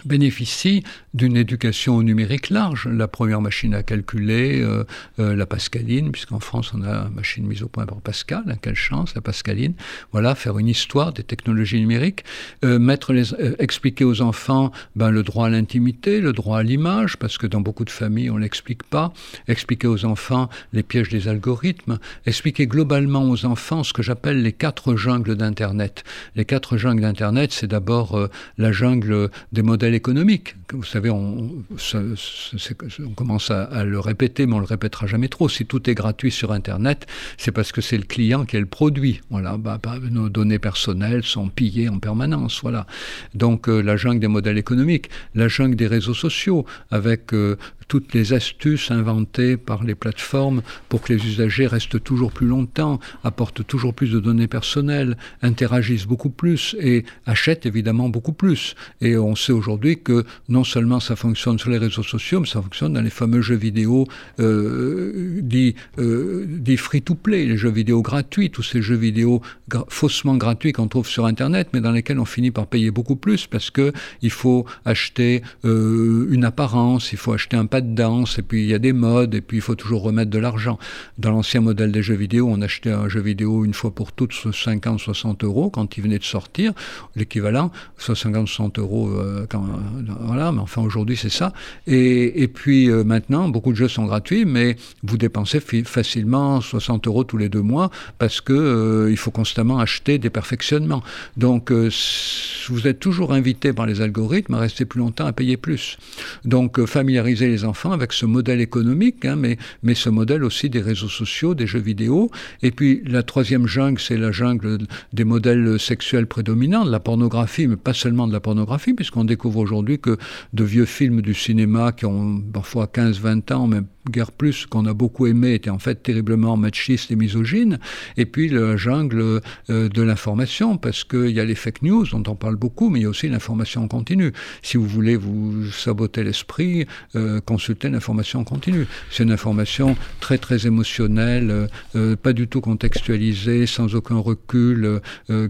[0.03, 0.83] bénéficie
[1.13, 2.87] d'une éducation numérique large.
[2.87, 4.83] La première machine à calculer, euh,
[5.19, 8.55] euh, la Pascaline, puisqu'en France on a une machine mise au point par Pascal, hein,
[8.61, 9.73] quelle chance, la Pascaline.
[10.11, 12.25] Voilà, faire une histoire des technologies numériques,
[12.65, 17.17] euh, mettre les, expliquer aux enfants ben, le droit à l'intimité, le droit à l'image,
[17.17, 19.13] parce que dans beaucoup de familles on l'explique pas.
[19.47, 21.99] Expliquer aux enfants les pièges des algorithmes.
[22.25, 26.03] Expliquer globalement aux enfants ce que j'appelle les quatre jungles d'Internet.
[26.35, 30.55] Les quatre jungles d'Internet, c'est d'abord la jungle des modèles économique.
[30.73, 35.47] Vous savez, on, on commence à, le répéter, mais on le répétera jamais trop.
[35.49, 37.05] Si tout est gratuit sur Internet,
[37.37, 39.21] c'est parce que c'est le client qui est le produit.
[39.29, 42.61] Voilà, bah, bah, nos données personnelles sont pillées en permanence.
[42.61, 42.87] Voilà.
[43.33, 47.57] Donc euh, la jungle des modèles économiques, la jungle des réseaux sociaux, avec euh,
[47.87, 52.99] toutes les astuces inventées par les plateformes pour que les usagers restent toujours plus longtemps,
[53.23, 58.75] apportent toujours plus de données personnelles, interagissent beaucoup plus et achètent évidemment beaucoup plus.
[59.01, 62.61] Et on sait aujourd'hui que non seulement ça fonctionne sur les réseaux sociaux, mais ça
[62.61, 64.07] fonctionne dans les fameux jeux vidéo
[64.39, 69.41] euh, dits, euh, free-to-play, les jeux vidéo gratuits, tous ces jeux vidéo
[69.89, 73.47] faussement gratuits qu'on trouve sur Internet, mais dans lesquels on finit par payer beaucoup plus
[73.47, 78.41] parce que il faut acheter euh, une apparence, il faut acheter un de danse, et
[78.41, 80.79] puis il y a des modes, et puis il faut toujours remettre de l'argent.
[81.17, 84.33] Dans l'ancien modèle des jeux vidéo, on achetait un jeu vidéo une fois pour toutes
[84.33, 86.73] 50, 60 euros quand il venait de sortir,
[87.15, 91.53] l'équivalent, soit 50, 60 euros, euh, quand, euh, voilà, mais enfin aujourd'hui c'est ça.
[91.87, 97.07] Et, et puis euh, maintenant, beaucoup de jeux sont gratuits, mais vous dépensez facilement 60
[97.07, 101.03] euros tous les deux mois parce que il faut constamment acheter des perfectionnements.
[101.37, 105.97] Donc vous êtes toujours invité par les algorithmes à rester plus longtemps, à payer plus.
[106.43, 110.81] Donc familiariser les enfants avec ce modèle économique, hein, mais, mais ce modèle aussi des
[110.81, 112.31] réseaux sociaux, des jeux vidéo.
[112.61, 114.79] Et puis la troisième jungle, c'est la jungle
[115.13, 119.59] des modèles sexuels prédominants, de la pornographie, mais pas seulement de la pornographie, puisqu'on découvre
[119.59, 120.17] aujourd'hui que
[120.53, 124.93] de vieux films du cinéma qui ont parfois 15-20 ans, même guère plus, qu'on a
[124.93, 127.79] beaucoup aimé, était en fait terriblement machiste et misogyne.
[128.17, 132.23] Et puis la jungle euh, de l'information, parce qu'il y a les fake news dont
[132.27, 134.31] on parle beaucoup, mais il y a aussi l'information continue.
[134.61, 136.85] Si vous voulez vous saboter l'esprit,
[137.15, 138.87] euh, consultez l'information continue.
[139.09, 145.01] C'est une information très très émotionnelle, euh, pas du tout contextualisée, sans aucun recul,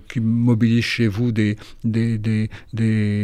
[0.09, 2.49] qui mobilise chez vous des, des, des,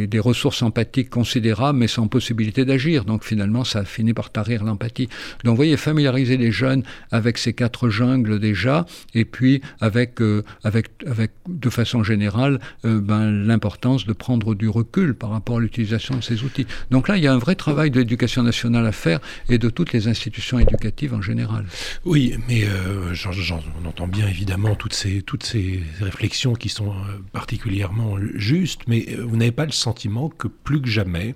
[0.06, 3.04] des, ressources empathiques considérables, mais sans possibilité d'agir.
[3.04, 5.08] Donc finalement, ça finit par tarir l'empathie.
[5.44, 10.42] Donc, vous voyez, familiariser les jeunes avec ces quatre jungles déjà, et puis avec, euh,
[10.64, 15.60] avec, avec de façon générale, euh, ben, l'importance de prendre du recul par rapport à
[15.60, 16.66] l'utilisation de ces outils.
[16.90, 19.68] Donc là, il y a un vrai travail de l'éducation nationale à faire et de
[19.70, 21.66] toutes les institutions éducatives en général.
[22.04, 26.92] Oui, mais euh, j'en entend bien évidemment toutes ces, toutes ces réflexions qui sont
[27.32, 31.34] particulièrement justes, mais vous n'avez pas le sentiment que plus que jamais,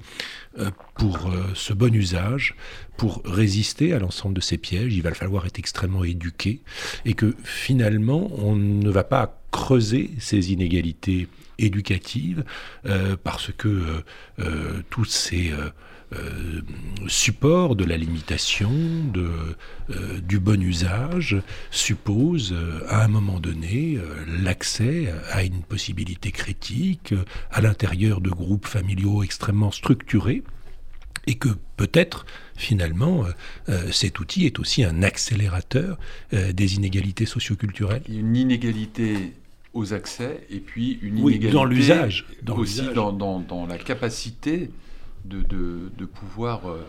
[0.95, 2.55] pour ce bon usage,
[2.97, 6.63] pour résister à l'ensemble de ces pièges, il va falloir être extrêmement éduqué
[7.05, 11.29] et que finalement, on ne va pas creuser ces inégalités
[11.59, 12.45] éducatives
[12.85, 14.05] euh, parce que euh,
[14.41, 15.53] euh, tous ces
[17.09, 18.71] supports de la limitation,
[19.13, 19.29] de,
[20.21, 21.37] du bon usage
[21.71, 22.55] supposent
[22.89, 23.99] à un moment donné
[24.43, 27.15] l'accès à une possibilité critique
[27.51, 30.43] à l'intérieur de groupes familiaux extrêmement structurés
[31.27, 32.25] et que peut-être
[32.57, 33.25] finalement
[33.91, 35.99] cet outil est aussi un accélérateur
[36.31, 38.03] des inégalités socioculturelles.
[38.09, 39.33] Une inégalité
[39.77, 44.71] aux accès et puis une inégalité dans l'usage, aussi dans, dans, dans, la capacité
[45.29, 46.85] de, de, de pouvoir euh,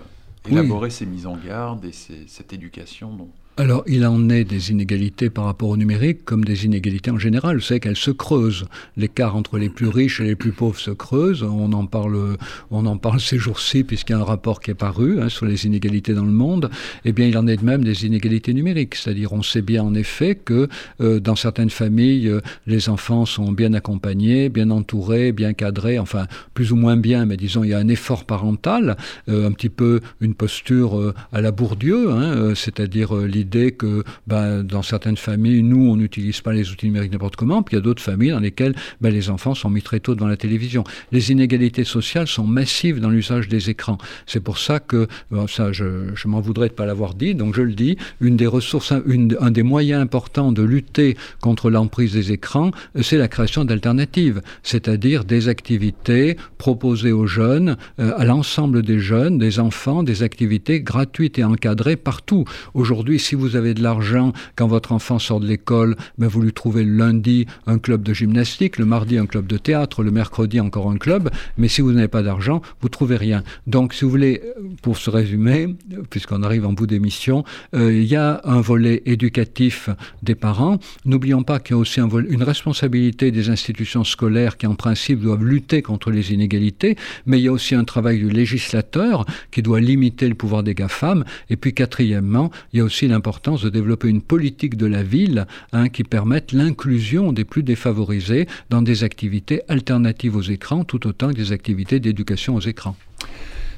[0.50, 3.30] élaborer ces mises en garde et ces, cette éducation dont,
[3.60, 7.60] alors, il en est des inégalités par rapport au numérique, comme des inégalités en général.
[7.60, 8.66] Savez qu'elles se creusent.
[8.97, 11.41] L'écart entre les plus riches et les plus pauvres se creuse.
[11.41, 12.38] On en parle,
[12.70, 15.47] on en parle ces jours-ci, puisqu'il y a un rapport qui est paru hein, sur
[15.47, 16.70] les inégalités dans le monde.
[17.03, 18.93] Eh bien, il en est de même des inégalités numériques.
[18.93, 20.70] C'est-à-dire, on sait bien en effet que
[21.01, 26.28] euh, dans certaines familles, euh, les enfants sont bien accompagnés, bien entourés, bien cadrés, enfin,
[26.53, 28.97] plus ou moins bien, mais disons, il y a un effort parental,
[29.30, 34.82] euh, un petit peu une posture à la Bourdieu, hein, c'est-à-dire l'idée que ben, dans
[34.82, 37.84] certaines familles, nous, on n'utilise pas les outils numériques n'importe comment, puis il y a
[37.84, 40.84] d'autres familles dans lesquelles ben, les enfants sont mis très tôt devant la télévision.
[41.12, 43.98] Les inégalités sociales sont massives dans l'usage des écrans.
[44.26, 45.08] C'est pour ça que,
[45.48, 48.38] ça, je, je m'en voudrais de ne pas l'avoir dit, donc je le dis, une
[48.38, 52.72] des ressources, une, un des moyens importants de lutter contre l'emprise des écrans,
[53.02, 59.38] c'est la création d'alternatives, c'est-à-dire des activités proposées aux jeunes, euh, à l'ensemble des jeunes,
[59.38, 62.45] des enfants, des activités gratuites et encadrées partout.
[62.74, 66.54] Aujourd'hui, si vous avez de l'argent, quand votre enfant sort de l'école, ben vous lui
[66.54, 70.60] trouvez le lundi un club de gymnastique, le mardi un club de théâtre, le mercredi
[70.60, 73.44] encore un club, mais si vous n'avez pas d'argent, vous trouvez rien.
[73.68, 74.42] Donc, si vous voulez,
[74.82, 75.76] pour se résumer,
[76.10, 77.44] puisqu'on arrive en bout d'émission,
[77.76, 79.90] euh, il y a un volet éducatif
[80.24, 80.80] des parents.
[81.06, 85.20] N'oublions pas qu'il y a aussi un une responsabilité des institutions scolaires qui, en principe,
[85.20, 89.62] doivent lutter contre les inégalités, mais il y a aussi un travail du législateur qui
[89.62, 91.26] doit limiter le pouvoir des GAFAM.
[91.50, 95.48] Et puis, quatrièmement, il y a aussi l'importance de développer une politique de la ville
[95.74, 101.30] hein, qui permette l'inclusion des plus défavorisés dans des activités alternatives aux écrans, tout autant
[101.30, 102.96] que des activités d'éducation aux écrans.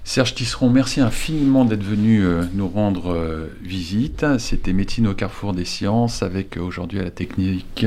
[0.03, 4.25] Serge Tisseron, merci infiniment d'être venu euh, nous rendre euh, visite.
[4.39, 7.85] C'était Médecine au carrefour des sciences avec euh, aujourd'hui à la technique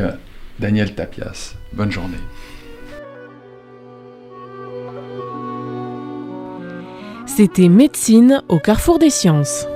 [0.59, 1.55] Daniel Tapias.
[1.73, 2.19] Bonne journée.
[7.27, 9.67] C'était Médecine au carrefour des sciences.